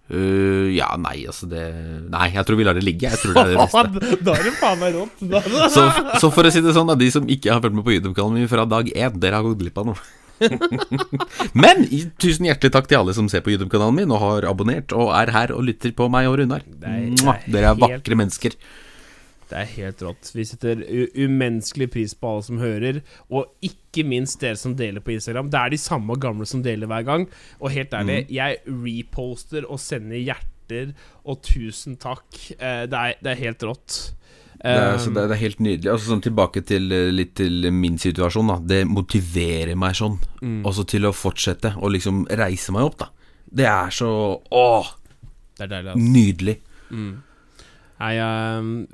Uh, 0.09 0.65
ja, 0.73 0.87
nei, 0.97 1.19
altså 1.29 1.45
det 1.45 1.61
Nei, 2.09 2.31
jeg 2.33 2.41
tror 2.47 2.57
vi 2.57 2.65
lar 2.65 2.73
det 2.73 2.81
ligge. 2.83 3.11
Jeg 3.11 3.19
tror 3.21 3.35
det 3.37 3.43
er 3.43 3.51
det 3.53 3.59
beste. 3.69 4.21
da 4.25 4.33
er 4.39 4.47
det 4.47 4.53
faen 4.57 4.79
meg 4.81 4.95
rått. 4.97 5.19
Så, 5.69 5.83
så 6.23 6.31
for 6.33 6.49
å 6.49 6.51
si 6.53 6.63
det 6.65 6.73
sånn, 6.73 6.89
da, 6.89 6.95
de 6.97 7.11
som 7.13 7.27
ikke 7.29 7.53
har 7.53 7.61
fulgt 7.61 7.77
med 7.77 7.85
på 7.85 7.93
YouTube-kanalen 7.93 8.39
min 8.41 8.49
fra 8.49 8.65
dag 8.65 8.89
én, 8.89 9.19
dere 9.21 9.37
har 9.37 9.45
gått 9.45 9.61
glipp 9.61 9.77
av 9.83 9.91
noe. 9.91 10.01
Men 11.63 11.83
tusen 12.17 12.47
hjertelig 12.47 12.71
takk 12.73 12.87
til 12.89 12.99
alle 13.01 13.13
som 13.17 13.29
ser 13.31 13.43
på 13.45 13.51
YouTube-kanalen 13.53 13.97
min 14.01 14.13
og 14.15 14.21
har 14.23 14.47
abonnert 14.49 14.93
og 14.97 15.11
er 15.13 15.31
her 15.35 15.53
og 15.55 15.65
lytter 15.67 15.93
på 15.97 16.07
meg 16.11 16.29
og 16.31 16.39
Runar. 16.41 16.63
Er- 16.81 17.09
er 17.13 17.43
Dere 17.51 17.73
er 17.75 17.81
vakre 17.81 18.17
mennesker. 18.17 18.55
Det 19.49 19.57
er 19.57 19.65
helt 19.75 20.01
rått. 20.05 20.29
Vi 20.35 20.43
setter 20.45 20.83
umenneskelig 21.17 21.87
pris 21.91 22.13
på 22.13 22.29
alle 22.35 22.43
som 22.45 22.59
hører, 22.61 22.99
og 23.33 23.47
ikke 23.65 24.03
minst 24.05 24.39
dere 24.43 24.55
som 24.61 24.75
deler 24.77 25.01
på 25.01 25.15
Instagram. 25.15 25.49
Det 25.49 25.59
er 25.59 25.69
de 25.73 25.77
samme 25.81 26.15
gamle 26.21 26.45
som 26.45 26.61
deler 26.65 26.87
hver 26.91 27.03
gang. 27.07 27.27
Og 27.59 27.71
helt 27.73 27.89
ærlig, 27.97 28.27
Mm. 28.27 28.33
jeg 28.35 28.59
reposter 28.67 29.65
og 29.69 29.79
sender 29.79 30.17
hjerter 30.21 30.93
og 31.25 31.41
tusen 31.41 31.97
takk. 31.97 32.27
Eh, 32.59 32.85
det, 32.85 32.93
er, 32.93 33.13
det 33.23 33.31
er 33.31 33.43
helt 33.45 33.59
rått. 33.63 34.13
Det 34.61 34.65
er, 34.69 34.93
Eh, 34.93 34.97
det, 34.97 35.17
er- 35.17 35.27
det 35.27 35.31
er 35.31 35.39
helt 35.45 35.59
nydelig. 35.59 35.89
Altså 35.91 36.05
sånn 36.11 36.21
Tilbake 36.21 36.61
til 36.67 36.91
eh, 36.91 37.09
litt 37.11 37.33
til 37.35 37.71
min 37.71 37.97
situasjon. 37.97 38.47
da 38.47 38.57
Det 38.59 38.85
motiverer 38.87 39.73
meg 39.75 39.93
sånn. 39.95 40.19
Mm. 40.43 40.63
Også 40.65 40.85
til 40.85 41.01
å 41.07 41.13
fortsette 41.15 41.73
å 41.79 41.89
liksom 41.89 42.25
reise 42.27 42.71
meg 42.75 42.83
opp. 42.83 42.97
da 42.99 43.07
Det 43.49 43.65
er 43.65 43.89
så 43.89 44.41
Åh, 44.51 44.91
det 45.57 45.63
er 45.63 45.67
deilig, 45.67 45.93
altså. 45.95 46.11
nydelig. 46.13 46.57
Nei, 47.99 48.13
ehm, 48.15 48.87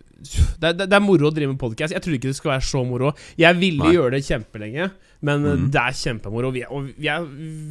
det, 0.59 0.71
det, 0.79 0.87
det 0.89 0.93
er 0.97 1.03
moro 1.03 1.27
å 1.29 1.33
drive 1.33 1.51
med 1.53 1.59
podkast. 1.61 1.93
Jeg 1.93 2.01
trodde 2.01 2.17
ikke 2.17 2.31
det 2.31 2.37
skulle 2.39 2.55
være 2.55 2.65
så 2.65 2.81
moro. 2.87 3.11
Jeg 3.37 3.57
ville 3.59 3.83
Nei. 3.83 3.91
gjøre 3.93 4.15
det 4.15 4.23
kjempelenge, 4.25 4.87
men 5.21 5.43
Mhm. 5.45 5.67
det 5.71 5.81
er 5.81 5.93
kjempemoro. 5.99 6.49
Vi 6.51 6.61
er, 6.63 6.71
og 6.73 6.87
vi 6.97 7.07
er, 7.07 7.23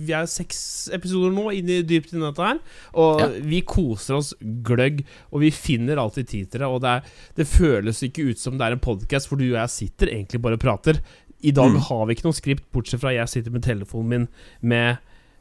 vi 0.07 0.13
er 0.15 0.27
seks 0.31 0.89
episoder 0.95 1.33
nå 1.35 1.49
inn 1.57 1.69
i 1.75 1.81
dypt 1.83 2.13
inni 2.15 2.23
dette 2.29 2.47
her, 2.47 2.61
og 2.95 3.21
Ja. 3.21 3.29
vi 3.43 3.61
koser 3.63 4.15
oss 4.21 4.33
gløgg. 4.43 5.03
Og 5.33 5.41
vi 5.41 5.51
finner 5.51 5.97
alltid 5.99 6.29
tid 6.29 6.51
til 6.53 6.61
det, 6.61 6.69
og 6.69 6.81
det, 6.83 6.89
er, 6.91 7.03
det 7.37 7.47
føles 7.51 8.03
ikke 8.07 8.31
ut 8.31 8.39
som 8.39 8.57
det 8.59 8.67
er 8.69 8.73
en 8.73 8.79
podkast, 8.87 9.27
for 9.29 9.37
du 9.37 9.45
og 9.51 9.59
jeg 9.59 9.69
sitter 9.71 10.07
egentlig 10.15 10.41
bare 10.43 10.55
og 10.55 10.61
prater. 10.61 11.01
I 11.43 11.51
dag 11.51 11.73
Mm. 11.75 11.81
har 11.81 12.07
vi 12.07 12.15
ikke 12.15 12.25
noe 12.25 12.33
skript, 12.33 12.63
bortsett 12.73 13.01
fra 13.01 13.11
jeg 13.13 13.29
sitter 13.29 13.51
med 13.51 13.63
telefonen 13.63 14.09
min 14.09 14.29
med 14.63 14.99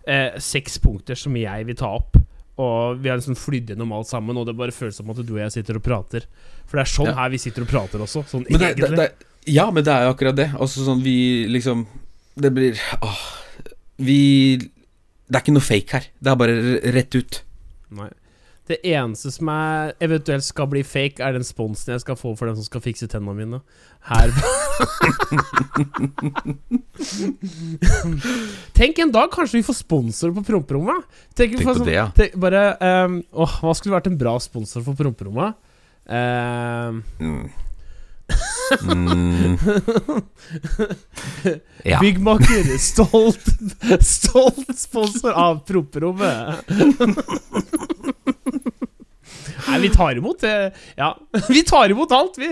eh, 0.07 0.31
seks 0.39 0.79
punkter 0.79 1.15
som 1.15 1.33
jeg 1.37 1.65
vil 1.65 1.75
ta 1.75 1.85
opp. 1.95 2.17
Og 2.61 2.99
vi 3.01 3.09
har 3.09 3.17
liksom 3.17 3.35
flydd 3.39 3.71
gjennom 3.73 3.91
alt 3.97 4.07
sammen, 4.07 4.37
og 4.37 4.45
det 4.45 4.53
bare 4.57 4.71
føles 4.75 4.95
som 4.99 5.09
at 5.09 5.17
du 5.25 5.33
og 5.33 5.39
jeg 5.41 5.51
sitter 5.55 5.79
og 5.79 5.83
prater. 5.83 6.27
For 6.67 6.77
det 6.77 6.83
er 6.85 6.91
sånn 6.93 7.07
Ja. 7.09 7.13
her 7.23 7.29
vi 7.33 7.37
sitter 7.41 7.61
og 7.65 7.67
prater 7.71 7.99
også. 8.05 8.23
Sånn 8.29 8.45
Men 8.49 8.59
det, 8.59 8.75
det, 8.77 8.83
egentlig. 8.89 8.97
det, 8.97 9.53
ja, 9.53 9.65
men 9.71 9.83
det 9.83 9.93
er 9.93 10.03
jo 10.05 10.13
akkurat 10.13 10.35
det. 10.37 10.49
Altså 10.53 10.85
sånn 10.85 11.01
vi 11.03 11.47
liksom 11.49 11.85
Det 12.39 12.49
blir 12.53 12.77
Åh. 13.01 13.23
Vi 13.97 14.57
Det 14.57 15.35
er 15.35 15.41
ikke 15.41 15.53
noe 15.55 15.65
fake 15.65 15.91
her. 15.97 16.05
Det 16.21 16.31
er 16.31 16.35
bare 16.35 16.93
rett 16.93 17.15
ut. 17.15 17.41
Nei. 17.91 18.09
Det 18.69 18.77
eneste 18.87 19.27
som 19.35 19.49
er 19.51 19.89
eventuelt 19.99 20.45
skal 20.47 20.69
bli 20.71 20.85
fake, 20.87 21.19
er 21.19 21.35
den 21.35 21.43
sponsen 21.43 21.91
jeg 21.91 21.99
skal 22.05 22.15
få 22.15 22.31
for 22.39 22.47
den 22.47 22.55
som 22.55 22.63
skal 22.63 22.79
fikse 22.85 23.09
tennene 23.11 23.35
mine. 23.35 23.59
Her 24.07 24.31
Tenk 28.73 28.99
en 29.03 29.11
dag 29.13 29.29
kanskje 29.33 29.57
vi 29.59 29.63
får 29.67 29.73
sponsor 29.81 30.31
på 30.35 30.43
promperommet. 30.47 31.03
Tenk, 31.35 31.57
Tenk 31.57 31.67
på 31.67 31.73
sånn- 31.77 31.87
det, 31.89 31.95
ja. 31.97 32.07
tenk, 32.15 32.35
bare 32.39 32.63
um, 33.05 33.19
Åh, 33.43 33.53
Hva 33.63 33.73
skulle 33.77 33.95
vært 33.97 34.07
en 34.11 34.17
bra 34.19 34.37
sponsor 34.43 34.81
for 34.85 34.93
promperommet? 34.99 35.53
Ehm, 36.07 37.03
Mm. 37.19 37.49
Mm. 38.81 39.57
Ja. 41.83 41.99
Byggmaker, 41.99 42.63
stolt 42.79 43.43
Stolt 44.07 44.71
sponsor 44.79 45.33
av 45.35 45.59
promperommet. 45.67 46.63
Nei, 49.73 49.87
vi 49.87 49.89
tar 49.93 50.19
imot 50.19 50.43
det. 50.43 50.53
Ja, 50.99 51.09
vi 51.49 51.63
tar 51.67 51.93
imot 51.93 52.13
alt, 52.13 52.37
vi. 52.37 52.51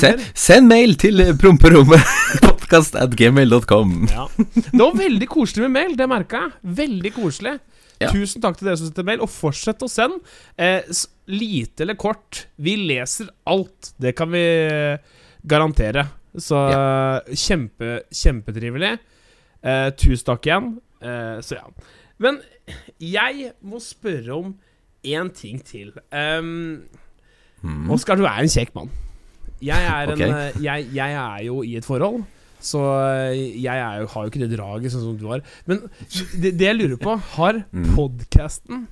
Send, 0.00 0.24
send 0.34 0.70
mail 0.70 0.96
til 1.00 1.22
promperommet 1.40 2.14
podcast 2.44 2.98
at 2.98 3.14
gmail.com. 3.18 3.94
Ja. 4.10 4.26
Det 4.34 4.80
var 4.80 4.98
veldig 4.98 5.28
koselig 5.30 5.68
med 5.68 5.76
mail, 5.76 5.94
det 5.98 6.10
merka 6.10 6.42
jeg. 6.46 6.74
Veldig 6.82 7.14
koselig. 7.14 7.54
Ja. 8.02 8.10
Tusen 8.10 8.42
takk 8.42 8.58
til 8.58 8.68
dere 8.68 8.80
som 8.80 8.90
sendte 8.90 9.06
mail, 9.06 9.22
og 9.22 9.30
fortsett 9.30 9.84
å 9.86 9.90
sende. 9.90 10.18
Eh, 10.58 10.82
lite 11.30 11.86
eller 11.86 11.98
kort, 12.00 12.46
vi 12.58 12.74
leser 12.90 13.30
alt. 13.48 13.94
Det 14.00 14.16
kan 14.18 14.32
vi 14.34 14.42
eh, 14.42 15.20
garantere. 15.46 16.08
Så 16.34 16.58
kjempe, 17.30 18.00
kjempetrivelig. 18.10 18.96
Eh, 19.62 19.88
tusen 19.94 20.26
takk 20.26 20.48
igjen. 20.48 20.72
Eh, 21.04 21.38
så 21.46 21.60
ja. 21.60 21.68
Men 22.18 22.40
jeg 23.02 23.52
må 23.64 23.78
spørre 23.82 24.34
om 24.34 24.54
én 25.04 25.32
ting 25.36 25.62
til. 25.64 25.92
Um, 26.12 26.82
Mm. 27.64 27.86
Oskar, 27.94 28.18
du 28.20 28.26
er 28.28 28.42
en 28.42 28.50
kjekk 28.52 28.74
mann. 28.76 28.90
Jeg 29.64 29.86
er, 29.88 30.10
en, 30.12 30.12
okay. 30.20 30.58
jeg, 30.60 30.88
jeg 30.92 31.12
er 31.16 31.44
jo 31.46 31.62
i 31.64 31.70
et 31.78 31.84
forhold, 31.86 32.18
så 32.60 32.82
eh, 33.32 33.62
jeg 33.62 33.78
er 33.80 34.02
jo, 34.02 34.08
har 34.12 34.26
jo 34.26 34.28
ikke 34.32 34.42
det 34.42 34.50
draget 34.58 34.92
sånn 34.92 35.00
som 35.06 35.14
du 35.16 35.24
har. 35.30 35.40
Men 35.64 35.80
det, 36.42 36.50
det 36.60 36.66
jeg 36.68 36.76
lurer 36.76 37.00
på, 37.00 37.14
har 37.38 37.62
Mm. 37.72 37.86
podkasten 37.96 38.82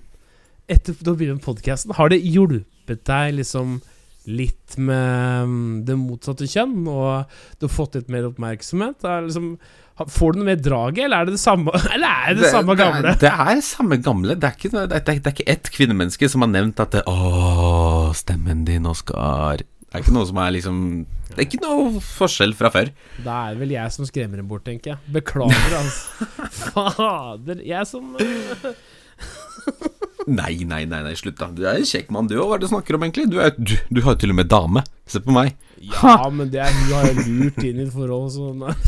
Etter 0.73 0.97
har 1.05 1.19
begynt 1.21 1.43
med 1.43 1.45
podkasten, 1.45 1.93
har 1.99 2.09
det 2.09 2.23
hjulpet 2.25 3.03
deg 3.05 3.35
liksom 3.43 3.83
litt 4.31 4.77
med 4.79 5.49
mm, 5.49 5.71
det 5.89 5.97
motsatte 5.99 6.47
kjønn, 6.51 6.83
og 6.91 7.33
du 7.59 7.67
har 7.67 7.73
fått 7.73 7.99
litt 7.99 8.13
mer 8.13 8.29
oppmerksomhet? 8.29 9.03
Er 9.09 9.27
liksom, 9.27 9.57
får 9.99 10.35
du 10.35 10.41
noe 10.41 10.49
mer 10.51 10.61
draget, 10.63 11.05
eller 11.07 11.23
er 11.23 11.31
det 11.31 11.37
det 11.37 11.43
samme 11.43 11.75
Eller 11.95 12.07
er 12.09 12.37
det 12.37 12.45
det, 12.45 12.53
samme 12.55 12.77
gamle? 12.79 13.03
Det, 13.09 13.17
det 13.25 13.33
er 13.47 13.65
samme 13.67 13.99
gamle. 14.03 14.39
Det 14.39 14.49
er 14.49 14.59
ikke, 14.59 14.73
det 14.77 14.85
er, 14.87 15.05
det 15.09 15.19
er 15.19 15.35
ikke 15.37 15.51
ett 15.57 15.73
kvinnemenneske 15.75 16.31
som 16.33 16.47
har 16.47 16.53
nevnt 16.55 16.83
at 16.83 16.97
det, 16.97 17.05
Å, 17.11 18.13
stemmen 18.17 18.65
din, 18.69 18.89
Oskar. 18.89 19.65
Det 19.93 19.99
er 19.99 20.07
ikke 20.07 20.15
noe 20.17 20.25
som 20.25 20.39
er 20.41 20.55
liksom 20.55 20.77
Det 21.29 21.35
er 21.37 21.47
ikke 21.51 21.59
noe 21.67 22.01
forskjell 22.01 22.55
fra 22.57 22.71
før. 22.73 22.93
Da 23.27 23.35
er 23.43 23.57
det 23.57 23.61
vel 23.67 23.75
jeg 23.75 23.93
som 23.93 24.09
skremmer 24.09 24.41
dem 24.41 24.49
bort, 24.49 24.65
tenker 24.65 24.95
jeg. 24.95 25.13
Beklager, 25.19 25.77
altså. 25.83 26.31
Fader. 26.63 27.61
Jeg 27.67 27.91
som 27.91 28.15
øh, 28.17 28.73
Nei, 30.31 30.55
nei, 30.69 30.85
nei, 30.87 31.01
nei, 31.03 31.15
slutt 31.19 31.39
da. 31.41 31.49
Du 31.51 31.65
er 31.67 31.81
en 31.81 31.87
kjekk 31.89 32.11
mann, 32.15 32.29
du 32.31 32.37
òg. 32.39 32.47
Hva 32.47 32.55
er 32.57 32.63
det 32.63 32.69
du 32.69 32.73
snakker 32.75 32.95
om, 32.99 33.03
egentlig? 33.07 33.25
Du, 33.33 33.39
er, 33.43 33.51
du, 33.59 33.75
du 33.91 34.01
har 34.07 34.15
jo 34.15 34.21
til 34.23 34.31
og 34.35 34.39
med 34.39 34.49
dame. 34.53 34.85
Se 35.11 35.19
på 35.25 35.35
meg. 35.35 35.57
Ja, 35.83 36.15
men 36.31 36.51
det 36.53 36.61
er, 36.63 36.71
hun 36.77 36.93
har 36.95 37.09
jo 37.11 37.15
lurt 37.27 37.59
inn 37.67 37.81
i 37.83 37.87
et 37.89 37.95
forhold, 37.95 38.29
så 38.31 38.53
nei. 38.55 38.75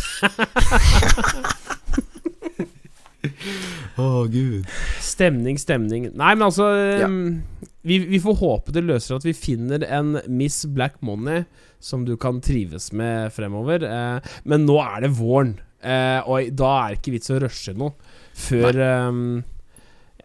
Å, 3.98 4.06
gud. 4.28 4.66
Stemning, 5.02 5.56
stemning. 5.60 6.08
Nei, 6.12 6.32
men 6.36 6.46
altså 6.48 6.68
Ja. 7.00 7.06
um, 7.08 7.42
vi, 7.84 7.98
vi 8.08 8.18
får 8.22 8.38
håpe 8.40 8.72
det 8.72 8.84
løser 8.86 9.18
at 9.18 9.24
vi 9.26 9.34
finner 9.36 9.82
en 9.84 10.14
Miss 10.32 10.62
Black 10.72 11.00
Money 11.04 11.44
som 11.84 12.04
du 12.08 12.14
kan 12.20 12.38
trives 12.44 12.90
med 12.96 13.32
fremover. 13.34 13.82
Eh, 13.84 14.30
men 14.48 14.64
nå 14.64 14.78
er 14.80 15.04
det 15.04 15.10
våren, 15.18 15.50
eh, 15.84 16.20
og 16.24 16.48
da 16.56 16.70
er 16.86 16.94
det 16.94 17.00
ikke 17.02 17.12
vits 17.18 17.32
å 17.34 17.40
rushe 17.42 17.74
noe 17.76 17.92
før 18.34 18.78
um, 19.10 19.20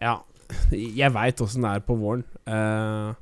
Ja, 0.00 0.14
jeg 0.72 1.12
veit 1.14 1.42
åssen 1.44 1.66
det 1.66 1.72
er 1.74 1.84
på 1.86 1.96
våren. 1.98 2.24
Uh, 2.48 3.12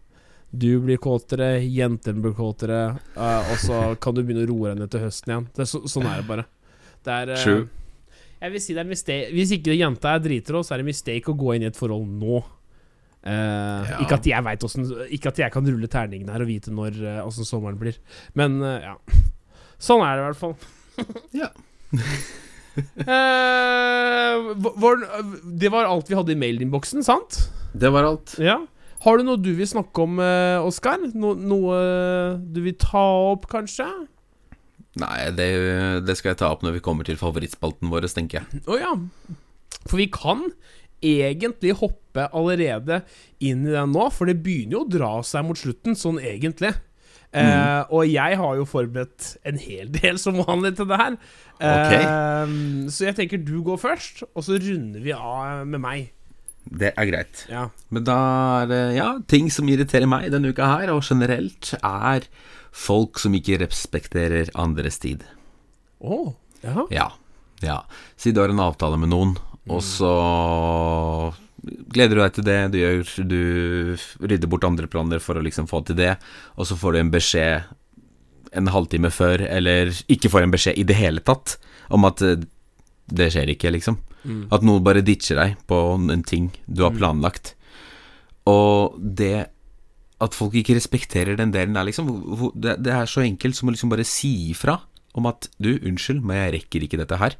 du 0.49 0.71
blir 0.81 1.01
kåtere, 1.03 1.59
jentene 1.65 2.23
blir 2.25 2.37
kåtere, 2.37 2.83
uh, 3.17 3.51
og 3.53 3.59
så 3.63 3.81
kan 4.01 4.17
du 4.17 4.23
begynne 4.23 4.47
å 4.47 4.51
roe 4.51 4.73
deg 4.73 4.83
ned 4.83 4.93
til 4.93 5.05
høsten 5.05 5.35
igjen. 5.35 5.49
Det 5.57 5.65
er 5.65 5.71
så, 5.71 5.83
sånn 5.91 6.09
er 6.09 6.23
det 6.23 6.29
bare. 6.29 6.47
Det 7.05 7.19
er 7.23 7.35
uh. 7.37 7.67
Jeg 8.39 8.55
vil 8.55 8.63
si 8.63 8.75
det 8.75 8.83
er 8.85 8.87
mistake 8.87 9.31
Hvis 9.35 9.51
ikke 9.57 9.75
jenta 9.75 10.13
er 10.15 10.21
driter 10.23 10.55
så 10.63 10.77
er 10.77 10.79
det 10.79 10.87
mistake 10.87 11.33
å 11.33 11.35
gå 11.39 11.57
inn 11.57 11.65
i 11.65 11.69
et 11.73 11.79
Ja. 13.27 13.97
Ikke 13.99 14.15
at 14.21 14.29
jeg 14.31 14.45
vet 14.47 14.63
hvordan 14.63 15.09
Ikke 15.17 15.33
at 15.33 15.41
jeg 15.43 15.53
kan 15.53 15.67
rulle 15.67 15.91
terningene 15.91 16.37
her 16.37 16.45
og 16.45 16.51
vite 16.51 16.71
når 16.71 17.01
åssen 17.25 17.49
sommeren 17.49 17.81
blir. 17.81 17.99
Men 18.39 18.61
ja. 18.63 18.95
Sånn 19.83 20.05
er 20.07 20.15
det 20.15 20.23
i 20.23 20.29
hvert 20.29 20.39
fall. 20.39 20.55
Ja. 21.35 21.51
Hva- 24.59 24.75
var, 24.83 25.05
det 25.59 25.71
var 25.73 25.89
alt 25.89 26.11
vi 26.11 26.17
hadde 26.19 26.35
i 26.35 26.39
mailinnboksen, 26.41 27.05
sant? 27.07 27.41
Det 27.75 27.91
var 27.95 28.07
alt. 28.09 28.37
Ja. 28.43 28.61
Har 29.05 29.19
du 29.21 29.27
noe 29.29 29.39
du 29.39 29.53
vil 29.55 29.69
snakke 29.71 30.03
om, 30.03 30.19
uh, 30.19 30.65
Oskar? 30.67 30.99
No, 31.15 31.35
noe 31.39 31.77
du 32.43 32.63
vil 32.65 32.75
ta 32.81 33.05
opp, 33.33 33.47
kanskje? 33.51 33.87
Nei, 34.99 35.29
det, 35.37 35.47
det 36.09 36.17
skal 36.19 36.33
jeg 36.33 36.41
ta 36.41 36.49
opp 36.51 36.65
når 36.67 36.79
vi 36.79 36.83
kommer 36.83 37.07
til 37.07 37.19
favorittspalten 37.21 37.93
vår, 37.93 38.09
tenker 38.11 38.41
jeg. 38.43 38.65
Å 38.67 38.79
ja. 38.81 38.95
For 39.87 40.01
vi 40.01 40.09
kan 40.11 40.49
egentlig 41.05 41.77
hoppe 41.79 42.25
allerede 42.35 43.05
inn 43.39 43.63
i 43.69 43.75
den 43.77 43.93
nå, 43.95 44.09
for 44.11 44.27
det 44.27 44.41
begynner 44.43 44.81
jo 44.81 44.83
å 44.83 44.91
dra 44.91 45.13
seg 45.23 45.47
mot 45.47 45.61
slutten, 45.61 45.95
sånn 45.95 46.19
egentlig. 46.19 46.73
Eh, 47.37 47.81
og 47.93 48.09
jeg 48.09 48.39
har 48.41 48.55
jo 48.57 48.65
forberedt 48.69 49.35
en 49.49 49.59
hel 49.61 49.91
del 49.93 50.21
som 50.21 50.39
vanlig 50.41 50.75
til 50.79 50.89
det 50.89 51.01
her. 51.01 51.17
Eh, 51.61 52.55
så 52.93 53.11
jeg 53.11 53.19
tenker 53.19 53.43
du 53.43 53.59
går 53.67 53.81
først, 53.83 54.25
og 54.33 54.47
så 54.47 54.57
runder 54.63 55.05
vi 55.05 55.13
av 55.17 55.67
med 55.69 55.83
meg. 55.85 56.13
Det 56.69 56.93
er 56.93 57.09
greit. 57.09 57.45
Ja. 57.49 57.69
Men 57.93 58.05
da 58.05 58.19
er 58.63 58.71
det 58.71 58.83
ja, 58.99 59.09
ting 59.31 59.49
som 59.53 59.69
irriterer 59.71 60.09
meg 60.11 60.29
denne 60.33 60.53
uka 60.53 60.69
her, 60.77 60.93
og 60.93 61.05
generelt, 61.07 61.73
er 61.81 62.29
folk 62.75 63.21
som 63.21 63.37
ikke 63.37 63.61
respekterer 63.65 64.53
andres 64.59 65.01
tid. 65.03 65.25
Å, 65.99 66.21
ja. 66.63 66.85
Ja. 66.93 67.09
ja. 67.65 67.79
Si 68.21 68.33
du 68.33 68.43
har 68.43 68.53
en 68.53 68.65
avtale 68.65 69.01
med 69.01 69.13
noen, 69.13 69.37
og 69.69 69.83
så 69.85 70.13
gleder 71.65 72.17
du 72.17 72.23
deg 72.23 72.37
til 72.37 72.47
det, 72.47 72.59
du, 72.73 72.79
gjør, 72.79 73.13
du 73.29 74.25
rydder 74.25 74.51
bort 74.51 74.67
andre 74.69 74.91
planer 74.91 75.23
for 75.23 75.39
å 75.39 75.45
liksom 75.45 75.69
få 75.71 75.83
til 75.87 75.99
det, 75.99 76.15
og 76.57 76.69
så 76.69 76.79
får 76.79 76.95
du 76.95 77.01
en 77.03 77.15
beskjed 77.15 77.75
en 78.57 78.71
halvtime 78.73 79.11
før, 79.13 79.43
eller 79.45 79.91
ikke 80.09 80.31
får 80.33 80.47
en 80.47 80.55
beskjed 80.55 80.79
i 80.81 80.87
det 80.89 80.97
hele 80.97 81.21
tatt, 81.25 81.59
om 81.93 82.07
at 82.09 82.23
eh, 82.25 82.47
det 83.09 83.31
skjer 83.35 83.53
ikke, 83.53 83.73
liksom. 83.75 83.99
At 84.53 84.65
noen 84.67 84.85
bare 84.85 85.05
ditcher 85.05 85.39
deg 85.39 85.61
på 85.71 85.77
en 85.97 86.25
ting 86.27 86.51
du 86.67 86.83
har 86.85 86.97
planlagt. 86.97 87.55
Og 88.49 88.99
det 88.99 89.49
at 90.19 90.35
folk 90.35 90.57
ikke 90.59 90.75
respekterer 90.75 91.39
den 91.39 91.53
delen 91.55 91.77
der, 91.79 91.87
liksom 91.87 92.09
Det, 92.59 92.75
det 92.83 92.91
er 92.93 93.07
så 93.07 93.23
enkelt 93.23 93.55
som 93.55 93.71
å 93.71 93.75
liksom 93.75 93.93
bare 93.93 94.07
si 94.09 94.51
ifra 94.51 94.81
om 95.15 95.29
at 95.31 95.47
Du, 95.63 95.77
unnskyld, 95.79 96.21
men 96.23 96.41
jeg 96.41 96.55
rekker 96.57 96.85
ikke 96.85 96.99
dette 97.01 97.19
her. 97.21 97.37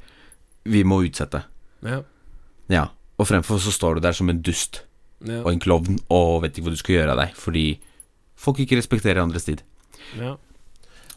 Vi 0.63 0.83
må 0.87 1.01
utsette. 1.05 1.43
Ja. 1.85 2.01
Ja. 2.71 2.87
Og 3.19 3.27
fremfor 3.27 3.59
så 3.59 3.71
står 3.75 3.95
du 3.99 4.01
der 4.07 4.15
som 4.15 4.29
en 4.31 4.41
dust 4.41 4.83
Ja. 5.27 5.41
og 5.43 5.51
en 5.51 5.59
klovn 5.59 5.97
og 6.09 6.41
vet 6.45 6.55
ikke 6.55 6.69
hva 6.69 6.71
du 6.71 6.79
skal 6.79 6.95
gjøre 6.95 7.11
av 7.11 7.17
deg, 7.19 7.33
fordi 7.35 7.65
folk 8.39 8.59
ikke 8.63 8.77
respekterer 8.79 9.19
andres 9.21 9.43
tid. 9.49 9.61
ja. 10.17 10.37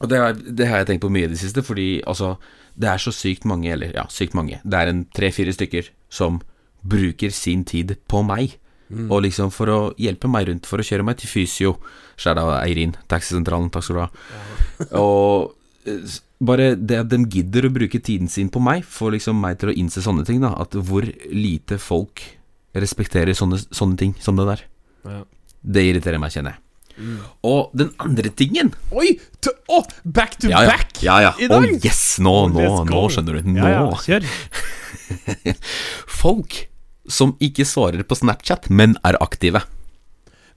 Og 0.03 0.09
det 0.11 0.19
har, 0.19 0.33
det 0.35 0.67
har 0.67 0.79
jeg 0.81 0.87
tenkt 0.89 1.03
på 1.05 1.11
mye 1.15 1.29
i 1.29 1.31
det 1.31 1.39
siste, 1.39 1.63
fordi 1.63 2.03
altså 2.11 2.33
Det 2.75 2.89
er 2.89 2.97
så 2.99 3.13
sykt 3.13 3.45
mange, 3.45 3.71
eller 3.71 3.93
ja, 3.95 4.03
sykt 4.11 4.35
mange. 4.35 4.59
Det 4.65 4.75
er 4.75 4.89
en 4.91 5.05
tre-fire 5.15 5.53
stykker 5.53 5.91
som 6.11 6.41
bruker 6.83 7.31
sin 7.31 7.63
tid 7.65 7.95
på 8.09 8.23
meg. 8.27 8.57
Og 9.11 9.23
liksom 9.23 9.51
for 9.53 9.67
å 9.69 9.95
hjelpe 10.01 10.27
meg 10.29 10.49
rundt, 10.49 10.67
for 10.67 10.81
å 10.81 10.83
kjøre 10.85 11.05
meg 11.05 11.17
til 11.21 11.29
fysio. 11.31 11.77
Skjæra 12.17 12.59
Eirin, 12.65 12.97
taxisentralen, 13.09 13.71
takk 13.71 13.85
skal 13.85 13.95
du 13.95 14.01
ha. 14.01 14.09
Og 14.99 15.55
eh, 15.87 16.19
bare 16.43 16.73
det 16.77 16.99
at 17.05 17.11
de 17.13 17.21
gidder 17.31 17.69
å 17.69 17.73
bruke 17.75 18.01
tiden 18.03 18.29
sin 18.31 18.49
på 18.53 18.61
meg, 18.63 18.83
får 18.89 19.15
liksom 19.17 19.39
meg 19.41 19.61
til 19.63 19.71
å 19.71 19.77
innse 19.79 20.03
sånne 20.05 20.25
ting, 20.29 20.41
da. 20.43 20.51
At 20.63 20.75
hvor 20.75 21.07
lite 21.31 21.79
folk 21.83 22.23
respekterer 22.75 23.37
sånne, 23.37 23.61
sånne 23.71 23.99
ting 24.01 24.15
som 24.23 24.39
det 24.41 24.49
der. 24.51 24.67
ja. 25.07 25.23
Det 25.63 25.83
irriterer 25.87 26.19
meg, 26.19 26.33
kjenner 26.35 26.57
jeg. 26.57 26.59
Og 27.47 27.71
den 27.79 27.93
andre 28.03 28.29
tingen 28.37 28.73
Oi! 28.91 29.13
t- 29.41 29.53
oh, 29.71 29.85
back 30.05 30.35
to 30.43 30.49
Ja, 30.51 30.65
ja. 30.67 30.73
back 30.75 30.99
ja, 31.01 31.15
ja. 31.23 31.31
i 31.39 31.47
Å, 31.47 31.61
Oh, 31.61 31.67
yes! 31.87 32.19
Nå, 32.21 32.33
nå, 32.51 32.65
nå 32.89 33.03
skjønner 33.15 33.39
du. 33.39 33.47
Nå. 33.55 33.95
Kjør. 34.03 34.27
Folk 36.23 36.59
som 37.09 37.37
ikke 37.43 37.65
svarer 37.67 38.03
på 38.07 38.19
Snapchat, 38.19 38.69
men 38.75 38.97
er 39.07 39.19
aktive. 39.23 39.63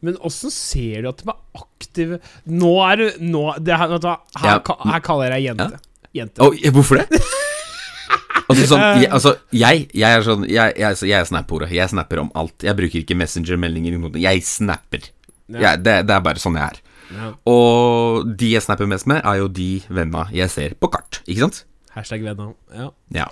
Men 0.06 0.18
åssen 0.28 0.54
ser 0.54 1.04
du 1.06 1.10
at 1.12 1.24
de 1.24 1.32
er 1.34 1.40
aktive 1.62 2.20
Nå 2.46 2.72
er 2.86 3.02
du 3.02 3.26
nå, 3.32 3.44
det 3.66 3.78
her, 3.80 3.96
her, 4.42 4.62
ka- 4.68 4.78
her 4.86 5.04
kaller 5.06 5.34
jeg 5.34 5.36
deg 5.36 5.48
jente. 5.50 5.82
Jente. 6.16 6.46
Oh, 6.46 6.54
ja, 6.56 6.72
hvorfor 6.76 7.02
det? 7.02 7.08
altså, 8.50 8.66
sånn, 8.70 8.84
jeg, 9.02 9.10
altså, 9.18 9.36
jeg, 9.56 9.86
jeg 9.98 10.18
er 10.20 10.26
sånn 10.26 10.46
Jeg, 10.48 10.76
jeg, 10.78 10.88
altså, 10.94 11.08
jeg 11.10 11.18
er 11.20 11.30
snap-ordet. 11.30 11.72
Jeg 11.76 11.92
snapper 11.92 12.22
om 12.24 12.32
alt. 12.38 12.56
Jeg 12.64 12.78
bruker 12.78 13.02
ikke 13.02 13.18
Messenger-meldinger. 13.20 13.98
Jeg 14.22 14.44
snapper. 14.48 15.10
Jeg, 15.52 15.82
det, 15.86 16.00
det 16.10 16.16
er 16.16 16.24
bare 16.26 16.42
sånn 16.42 16.58
jeg 16.60 16.76
er. 16.76 16.82
Ja. 17.16 17.32
Og 17.52 18.26
de 18.40 18.48
jeg 18.56 18.64
snapper 18.66 18.88
mest 18.90 19.06
med, 19.10 19.20
er 19.22 19.42
jo 19.44 19.50
de 19.54 19.70
venna 19.94 20.26
jeg 20.34 20.50
ser 20.54 20.74
på 20.82 20.90
kart. 20.94 21.20
Ikke 21.28 21.44
sant? 21.46 21.64
Hashtag 21.96 22.24
venner. 22.26 22.54
Ja. 22.76 22.90
Ja. 23.14 23.28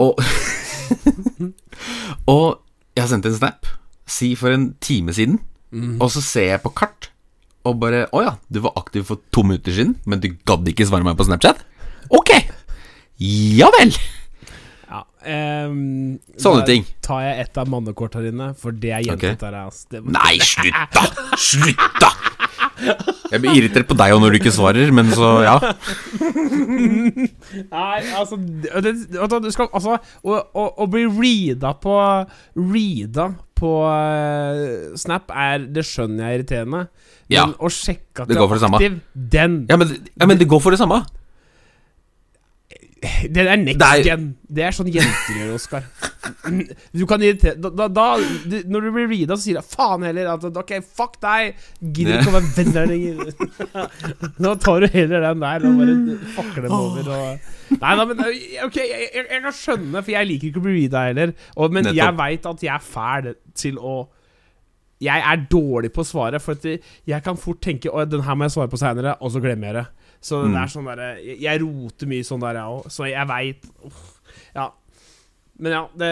Og 0.00 0.20
Og 2.30 2.60
jeg 2.96 3.02
har 3.04 3.10
sendt 3.10 3.26
en 3.28 3.36
snap, 3.36 3.68
si 4.10 4.32
for 4.38 4.52
en 4.54 4.70
time 4.82 5.14
siden, 5.16 5.38
og 5.72 6.08
så 6.10 6.22
ser 6.24 6.48
jeg 6.54 6.62
på 6.64 6.72
kart, 6.74 7.10
og 7.68 7.76
bare 7.78 8.06
Å 8.16 8.22
ja, 8.24 8.32
du 8.50 8.58
var 8.64 8.72
aktiv 8.80 9.04
for 9.06 9.20
to 9.30 9.42
minutter 9.46 9.74
siden, 9.76 9.96
men 10.08 10.18
du 10.22 10.30
gadd 10.48 10.66
ikke 10.70 10.86
svare 10.88 11.04
meg 11.06 11.18
på 11.20 11.26
Snapchat? 11.28 11.60
Ok! 12.10 12.32
Ja 13.20 13.68
vel! 13.78 13.92
ja. 14.90 15.02
um, 15.68 16.16
Sånne 16.40 16.64
ting. 16.66 16.86
tar 17.04 17.20
jeg 17.22 17.44
ett 17.44 17.60
av 17.60 17.68
mannekort 17.70 18.16
her 18.18 18.26
inne, 18.32 18.50
for 18.58 18.72
det 18.72 18.90
er 18.96 19.04
jentete 19.06 19.46
her. 19.50 19.58
ass. 19.68 19.84
Det- 19.92 20.02
Nei, 20.08 20.38
slutt 20.42 20.96
da! 20.96 21.04
Slutt 21.38 22.00
da! 22.00 22.10
Jeg 23.30 23.42
blir 23.44 23.58
irritert 23.60 23.86
på 23.90 23.94
deg 24.00 24.14
òg 24.16 24.22
når 24.24 24.32
du 24.34 24.38
ikke 24.40 24.52
svarer, 24.56 24.88
men 24.96 25.12
så 25.12 25.28
ja. 25.44 25.54
Nei, 27.70 27.98
altså 28.16 28.38
det, 28.40 28.94
du, 29.44 29.50
skal, 29.52 29.68
altså 29.72 29.98
å 30.24 30.86
bli 30.90 31.04
reada 31.12 31.74
på 31.80 31.94
Reada 32.56 33.30
på 33.60 33.70
eh, 33.86 34.96
Snap, 34.98 35.30
er 35.30 35.66
Det 35.70 35.84
skjønner 35.86 36.24
jeg 36.24 36.32
er 36.32 36.38
irriterende. 36.40 36.82
Men 37.30 37.36
Ja. 37.36 37.44
å 37.46 37.68
sjekke 37.70 38.24
at 38.24 38.28
Det 38.28 38.34
det 38.34 38.42
er 38.42 38.74
aktiv, 38.80 39.00
den 39.14 39.66
Ja, 39.70 39.76
men, 39.76 39.88
ja, 40.18 40.26
men 40.26 40.38
det 40.40 40.48
går 40.50 40.60
for 40.64 40.74
det 40.74 40.80
samme. 40.80 41.04
Den 43.34 43.46
er 43.48 43.56
next 43.56 43.78
Det 43.80 43.86
er- 43.88 44.02
gen. 44.04 44.24
Det 44.50 44.64
er 44.66 44.74
sånn 44.76 44.88
jenter 44.92 45.36
gjør, 45.38 45.54
Oskar. 45.56 45.84
Du 46.92 47.04
kan 47.08 47.22
irritere 47.24 47.54
da, 47.60 47.86
da, 47.88 48.04
du- 48.50 48.66
Når 48.68 48.84
du 48.84 48.88
blir 48.92 49.06
reada, 49.08 49.36
så 49.38 49.44
sier 49.46 49.56
jeg 49.60 49.68
faen 49.72 50.04
heller 50.04 50.28
at 50.34 50.44
OK, 50.60 50.72
fuck 50.84 51.16
deg. 51.22 51.54
Gidder 51.80 52.18
ikke 52.20 52.32
å 52.32 52.34
være 52.36 52.50
venn 52.58 52.74
der 52.76 52.90
lenger. 52.90 53.32
Nå 54.44 54.52
tar 54.60 54.84
du 54.84 54.88
heller 54.92 55.24
den 55.30 55.44
der 55.46 55.66
og 55.70 55.80
bare 55.80 55.96
fucker 56.36 56.66
dem 56.68 56.76
over 56.76 57.10
og 57.16 57.50
Nei 57.80 57.92
da, 58.00 58.04
men 58.10 58.20
OK, 58.66 58.78
jeg, 58.82 59.08
jeg, 59.14 59.26
jeg 59.30 59.42
kan 59.46 59.54
skjønne, 59.54 60.00
for 60.02 60.10
jeg 60.16 60.26
liker 60.26 60.48
ikke 60.50 60.60
å 60.60 60.64
bli 60.66 60.76
reada 60.80 61.04
heller. 61.08 61.32
Og, 61.56 61.70
men 61.72 61.86
jeg 61.92 61.96
Nettopp. 62.00 62.18
veit 62.20 62.48
at 62.52 62.64
jeg 62.66 62.74
er 62.74 62.88
fæl 62.92 63.30
til 63.64 63.78
å 63.80 63.98
jeg 65.00 65.22
er 65.24 65.44
dårlig 65.48 65.88
på 65.96 66.02
å 66.02 66.04
svare, 66.04 66.36
for 66.44 66.58
jeg 66.60 67.22
kan 67.24 67.38
fort 67.40 67.62
tenke 67.64 67.88
at 67.96 68.10
den 68.12 68.20
her 68.26 68.34
må 68.36 68.44
jeg 68.44 68.52
svare 68.52 68.68
på 68.68 68.76
seinere, 68.76 69.14
og 69.24 69.30
så 69.32 69.40
glemmer 69.40 69.70
jeg 69.70 69.76
det. 69.78 69.84
Så 70.20 70.42
det 70.44 70.50
Mm. 70.52 70.62
er 70.62 70.66
sånn 70.68 70.84
derre 70.90 71.08
jeg, 71.24 71.38
jeg 71.40 71.60
roter 71.62 72.06
mye 72.10 72.24
sånn 72.28 72.40
der, 72.44 72.54
jeg 72.60 72.64
òg. 72.68 72.90
Så 72.92 73.08
jeg 73.08 73.26
veit 73.28 73.64
Ja. 74.54 74.70
Men 75.58 75.72
ja, 75.72 75.82
det 75.96 76.10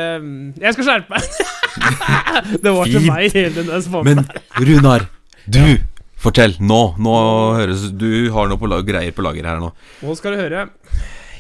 Jeg 0.63 0.73
skal 0.75 0.85
skjerpe 0.85 1.11
meg! 1.11 1.23
det 2.63 2.73
var 2.75 2.85
til 2.89 3.01
meg, 3.07 3.33
hele 3.33 3.55
den 3.55 3.67
der 3.67 3.81
spalten. 3.85 4.17
Men 4.17 4.25
Runar, 4.69 5.09
du 5.49 5.79
Fortell. 6.19 6.57
Nå 6.59 6.97
nå 6.99 7.15
høres 7.55 7.85
Du 7.97 8.09
har 8.35 8.49
noe 8.51 8.59
på 8.59 8.67
lag, 8.69 8.83
greier 8.89 9.13
på 9.15 9.23
lager 9.23 9.45
her 9.47 9.61
nå. 9.63 9.71
Nå 10.03 10.17
skal 10.19 10.33
du 10.35 10.39
høre. 10.41 10.69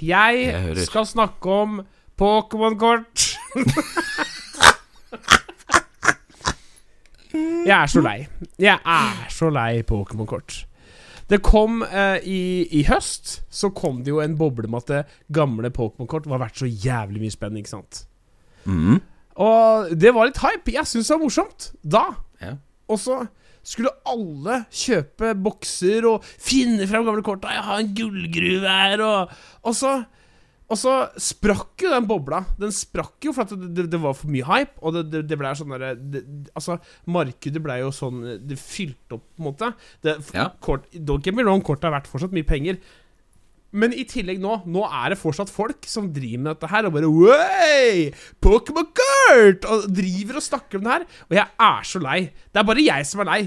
Jeg, 0.00 0.44
Jeg 0.52 0.86
skal 0.86 1.04
snakke 1.08 1.46
om 1.50 1.80
Pokémon-kort. 2.18 3.34
jeg 7.66 7.74
er 7.82 7.86
så 7.90 8.00
lei. 8.04 8.26
Jeg 8.58 8.78
er 8.84 9.26
så 9.34 9.50
lei 9.52 9.82
Pokémon-kort. 9.82 10.64
Det 11.28 11.40
kom 11.44 11.82
eh, 11.84 12.24
i, 12.24 12.40
i 12.78 12.84
høst 12.88 13.42
Så 13.52 13.68
kom 13.76 13.98
det 14.04 14.14
jo 14.14 14.22
en 14.24 14.36
boble 14.38 14.70
med 14.70 14.86
at 14.86 14.92
det 14.92 15.18
gamle 15.36 15.68
Pokémon-kort 15.74 16.28
var 16.30 16.40
verdt 16.40 16.62
så 16.62 16.68
jævlig 16.68 17.20
mye 17.26 17.34
spenn, 17.34 17.58
ikke 17.60 17.74
sant? 17.74 18.04
Mhm. 18.64 19.00
Og 19.38 19.92
det 19.94 20.10
var 20.16 20.26
litt 20.26 20.40
hype. 20.42 20.72
Jeg 20.74 20.88
syns 20.90 21.06
det 21.06 21.14
var 21.14 21.20
morsomt 21.22 21.68
da. 21.86 22.06
Ja. 22.42 22.56
Og 22.90 22.98
så 22.98 23.20
skulle 23.62 23.92
alle 24.08 24.62
kjøpe 24.74 25.34
bokser 25.38 26.06
og 26.08 26.24
finne 26.26 26.88
fram 26.90 27.04
gamle 27.06 27.22
korta. 27.26 27.52
Jeg 27.54 27.66
har 27.68 27.82
en 27.84 27.92
gullgruve 27.94 28.72
her, 28.80 29.02
og, 29.04 29.36
og 29.62 29.76
så 29.78 29.92
og 30.68 30.76
så 30.76 30.92
sprakk 31.16 31.80
jo 31.80 31.90
den 31.94 32.06
bobla. 32.08 32.42
Den 32.60 32.72
sprakk 32.76 33.24
jo 33.24 33.32
for 33.32 33.48
det, 33.48 33.70
det, 33.76 33.86
det 33.88 34.00
var 34.02 34.12
for 34.18 34.28
mye 34.32 34.44
hype. 34.44 34.76
Og 34.84 34.98
det, 34.98 35.22
det, 35.30 35.38
ble 35.40 35.52
sånn 35.56 35.72
derre 35.72 35.94
Altså, 36.52 36.76
markedet 37.08 37.62
ble 37.64 37.78
jo 37.80 37.88
sånn 37.94 38.18
Det 38.44 38.58
fylte 38.60 39.16
opp, 39.16 39.24
på 39.32 39.40
en 39.40 39.46
måte. 39.48 39.70
Det, 40.04 40.18
Ja. 40.36 40.50
kort, 40.60 40.84
Don't 40.92 41.24
get 41.24 41.36
me 41.36 41.46
wrong, 41.46 41.64
kortet 41.64 41.88
har 41.88 41.96
vært 41.96 42.10
fortsatt 42.12 42.36
mye 42.36 42.44
penger. 42.48 42.76
Men 43.76 43.92
i 43.92 44.04
tillegg 44.08 44.38
nå 44.40 44.62
Nå 44.70 44.84
er 44.86 45.12
det 45.12 45.18
fortsatt 45.20 45.50
folk 45.52 45.84
som 45.88 46.08
driver 46.14 46.40
med 46.44 46.54
dette 46.54 46.70
her 46.72 46.88
og 46.88 46.94
bare 46.94 47.10
Wey! 47.12 48.06
Pokémon 48.44 48.86
Kurt! 48.96 49.66
Og 49.68 49.88
driver 49.92 50.38
og 50.40 50.44
snakker 50.44 50.78
om 50.78 50.86
det 50.86 50.94
her. 50.94 51.06
Og 51.28 51.36
jeg 51.36 51.46
er 51.68 51.88
så 51.90 52.00
lei. 52.02 52.18
Det 52.48 52.62
er 52.62 52.68
bare 52.70 52.84
jeg 52.84 53.08
som 53.08 53.22
er 53.24 53.28
lei. 53.28 53.40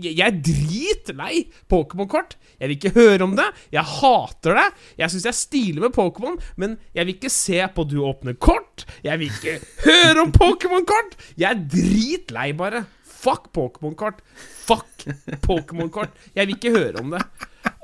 Jeg 0.00 0.24
er 0.24 0.38
dritlei 0.48 1.42
Pokémon-kort. 1.68 2.38
Jeg 2.58 2.70
vil 2.70 2.78
ikke 2.78 2.94
høre 2.96 3.26
om 3.26 3.34
det. 3.38 3.48
Jeg 3.74 3.84
hater 3.98 4.56
det. 4.56 4.66
Jeg 5.02 5.12
syns 5.12 5.26
jeg 5.28 5.34
er 5.34 5.40
stilig 5.42 5.84
med 5.84 5.96
Pokémon, 5.96 6.38
men 6.56 6.78
jeg 6.96 7.04
vil 7.06 7.18
ikke 7.18 7.32
se 7.32 7.60
på 7.74 7.84
du 7.88 7.98
åpner 8.08 8.38
kort. 8.40 8.86
Jeg 9.04 9.20
vil 9.20 9.28
ikke 9.28 9.58
høre 9.84 10.24
om 10.24 10.32
Pokémon-kort. 10.34 11.18
Jeg 11.36 11.50
er 11.52 11.66
dritlei, 11.76 12.48
bare. 12.56 12.86
Fuck 13.18 13.52
Pokémon-kort. 13.52 14.24
Fuck 14.64 15.08
Pokémon-kort. 15.44 16.16
Jeg 16.34 16.48
vil 16.48 16.56
ikke 16.56 16.74
høre 16.76 17.04
om 17.04 17.12
det. 17.16 17.22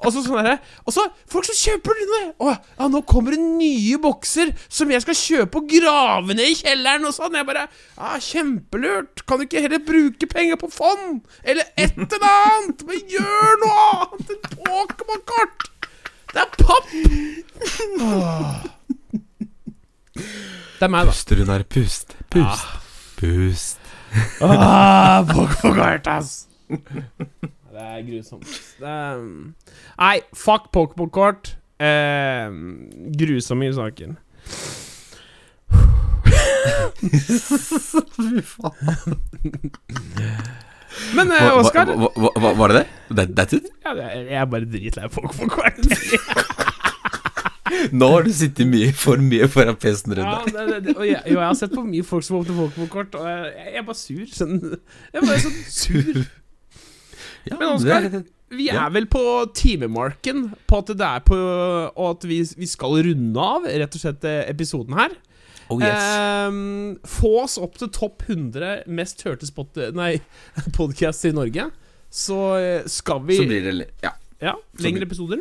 Og 0.05 0.13
så 0.13 0.21
sånn 0.25 0.39
derre 0.41 0.59
Og 0.85 0.93
så 0.95 1.05
folk 1.33 1.47
som 1.49 1.57
kjøper 1.57 1.99
det! 2.01 2.21
Å, 2.45 2.53
ja, 2.53 2.89
nå 2.93 3.01
kommer 3.09 3.35
det 3.35 3.41
nye 3.43 3.99
bokser 4.03 4.53
som 4.69 4.93
jeg 4.93 5.03
skal 5.05 5.17
kjøpe 5.19 5.61
og 5.63 5.71
grave 5.73 6.37
ned 6.37 6.53
i 6.53 6.57
kjelleren 6.61 7.09
og 7.09 7.15
sånn. 7.17 7.37
Jeg 7.39 7.49
bare 7.49 7.67
Ja, 7.97 8.15
kjempelurt. 8.21 9.25
Kan 9.29 9.41
du 9.41 9.47
ikke 9.47 9.63
heller 9.65 9.83
bruke 9.85 10.29
penger 10.31 10.61
på 10.61 10.71
fond? 10.75 11.23
Eller 11.43 11.67
et 11.81 11.97
eller 12.05 12.29
annet? 12.31 12.85
Men 12.89 13.05
gjør 13.17 13.61
noe 13.65 13.85
annet 13.95 14.35
enn 14.37 14.45
Pokémon-kort! 14.59 15.69
Det 16.35 16.43
er 16.43 16.51
papp! 16.59 16.87
Åh. 18.03 18.55
Det 20.15 20.83
er 20.87 20.91
meg, 20.91 21.07
da. 21.07 21.13
Puster 21.15 21.39
hun 21.41 21.51
her. 21.55 21.63
Pust. 21.71 22.17
Pust. 22.35 22.67
Pust. 23.21 23.93
Ah, 24.43 25.23
Pokémon-kort, 25.31 26.11
ass! 26.11 26.35
Det 27.75 27.83
er 27.83 28.03
grusomt. 28.07 28.51
Det 28.79 28.87
er, 28.87 29.23
nei, 29.99 30.21
fuck 30.39 30.69
Pokémon-kort. 30.77 31.57
Eh, 31.83 32.55
grusomme 33.19 33.73
saker. 33.75 34.15
Men 41.15 41.33
eh, 41.33 41.51
Oskar 41.59 41.87
hva- 41.91 42.13
hva- 42.15 42.33
hva- 42.39 42.55
Var 42.59 42.69
det 42.69 42.77
det? 42.81 43.17
That, 43.17 43.29
that's 43.39 43.53
it? 43.59 43.67
ja, 43.85 43.95
Jeg 43.95 44.33
er 44.41 44.45
bare 44.47 44.65
dritlei 44.71 45.09
Pokémon-kort. 45.11 45.79
Nå 47.99 48.09
har 48.13 48.23
du 48.23 48.31
sittet 48.33 48.69
mye 48.71 48.93
for 48.95 49.17
mye 49.19 49.49
foran 49.51 49.77
PC-en, 49.81 50.15
rundt 50.19 50.47
deg. 50.47 50.55
det, 50.55 50.65
det, 50.69 50.95
det, 50.95 51.07
jeg, 51.09 51.23
jo, 51.33 51.39
jeg 51.41 51.47
har 51.49 51.55
sett 51.59 51.73
på 51.75 51.83
mye 51.89 52.05
folk 52.07 52.25
som 52.27 52.37
åpner 52.39 52.57
Pokémon-kort, 52.61 53.15
og 53.19 53.29
jeg, 53.29 53.53
jeg 53.67 53.81
er 53.81 53.87
bare 53.89 53.99
sur. 53.99 54.25
Sånn, 54.39 54.57
jeg 54.63 55.23
er 55.23 55.27
bare 55.27 55.43
sånn 55.43 55.61
sur. 55.75 56.25
Ja, 57.45 57.59
Men 57.59 57.75
Oskar, 57.75 58.25
Vi 58.55 58.69
er 58.73 58.91
vel 58.95 59.07
på 59.11 59.21
timemarken 59.57 60.47
på 60.69 60.81
at 60.81 60.93
det 60.97 61.07
er 61.07 61.23
på 61.27 61.37
Og 61.37 62.07
at 62.11 62.27
vi, 62.29 62.41
vi 62.57 62.69
skal 62.71 62.99
runde 63.05 63.41
av 63.41 63.67
rett 63.69 63.97
og 63.97 64.03
slett 64.05 64.25
eh, 64.29 64.43
episoden 64.53 64.97
her. 64.97 65.17
Oh 65.73 65.81
yes. 65.81 65.97
Ehm, 65.97 66.99
få 67.09 67.31
oss 67.45 67.57
opp 67.61 67.79
til 67.81 67.89
topp 67.93 68.27
100 68.29 68.85
mest 68.93 69.23
hørte 69.25 69.49
spot, 69.49 69.81
nei, 69.97 70.19
podcasts 70.77 71.25
i 71.25 71.33
Norge. 71.33 71.71
Så 72.13 72.41
eh, 72.61 72.89
skal 72.91 73.23
vi 73.25 73.39
Så 73.41 73.49
blir 73.49 73.65
det 73.71 73.89
Ja. 74.05 74.13
Ja, 74.45 74.59
lengre 74.83 75.07
episoder. 75.07 75.41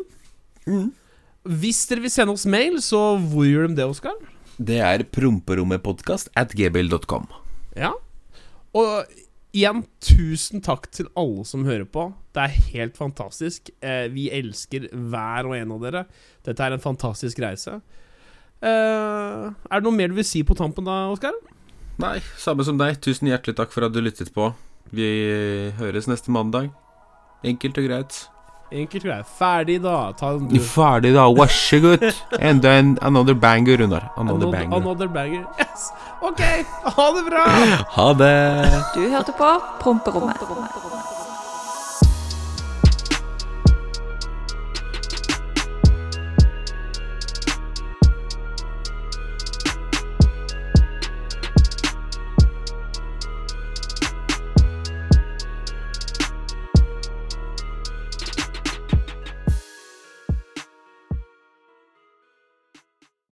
Hvis 1.43 1.81
dere 1.89 2.05
vil 2.05 2.13
sende 2.13 2.35
oss 2.37 2.45
mail, 2.47 2.77
så 2.79 3.17
hvor 3.19 3.43
gjør 3.43 3.67
de 3.67 3.81
det, 3.81 3.87
Oskar? 3.89 4.15
Det 4.55 4.77
er 4.79 5.03
promperommetpodkast 5.11 6.29
at 6.39 6.53
gbil.com. 6.55 7.25
Ja. 7.75 7.91
Og 8.77 9.09
igjen, 9.53 9.83
tusen 10.03 10.63
takk 10.65 10.89
til 10.93 11.09
alle 11.19 11.45
som 11.47 11.65
hører 11.67 11.85
på. 11.89 12.07
Det 12.33 12.43
er 12.43 12.59
helt 12.73 12.97
fantastisk. 12.97 13.69
Eh, 13.85 14.07
vi 14.13 14.27
elsker 14.33 14.89
hver 14.91 15.49
og 15.49 15.55
en 15.57 15.75
av 15.75 15.85
dere. 15.85 16.05
Dette 16.45 16.65
er 16.65 16.75
en 16.75 16.83
fantastisk 16.83 17.41
reise. 17.43 17.77
Eh, 18.63 19.45
er 19.53 19.79
det 19.79 19.85
noe 19.85 19.95
mer 19.95 20.11
du 20.11 20.17
vil 20.17 20.27
si 20.27 20.43
på 20.47 20.57
tampen 20.57 20.89
da, 20.89 21.03
Oskar? 21.13 21.37
Nei, 22.01 22.17
samme 22.41 22.65
som 22.65 22.79
deg. 22.81 22.97
Tusen 23.05 23.29
hjertelig 23.29 23.59
takk 23.59 23.73
for 23.75 23.85
at 23.85 23.93
du 23.93 24.01
lyttet 24.01 24.33
på. 24.33 24.49
Vi 24.93 25.09
høres 25.77 26.09
neste 26.09 26.33
mandag. 26.33 26.71
Enkelt 27.45 27.77
og 27.77 27.89
greit. 27.89 28.23
Enkelt 28.73 29.03
greit. 29.05 29.25
Ferdig, 29.37 29.75
da. 29.83 30.11
Du. 30.49 30.59
Ferdig, 30.65 31.11
da. 31.13 31.27
Vær 31.37 31.51
så 31.53 31.79
god. 31.83 32.05
Enda 32.39 32.71
en 32.79 32.95
another 33.01 33.33
banger, 33.37 33.77
Runar. 33.83 34.07
Another 34.17 34.47
Another, 34.47 34.51
banger. 34.51 34.77
another 34.81 35.07
banger. 35.07 35.43
Yes. 35.59 35.91
Ok, 36.23 36.41
ha 36.97 37.05
det 37.17 37.23
bra! 37.29 37.45
Ha 37.97 38.07
det. 38.13 38.33
Du 38.95 39.01
hørte 39.11 39.33
på 39.37 39.49
Promperommet. 39.81 40.37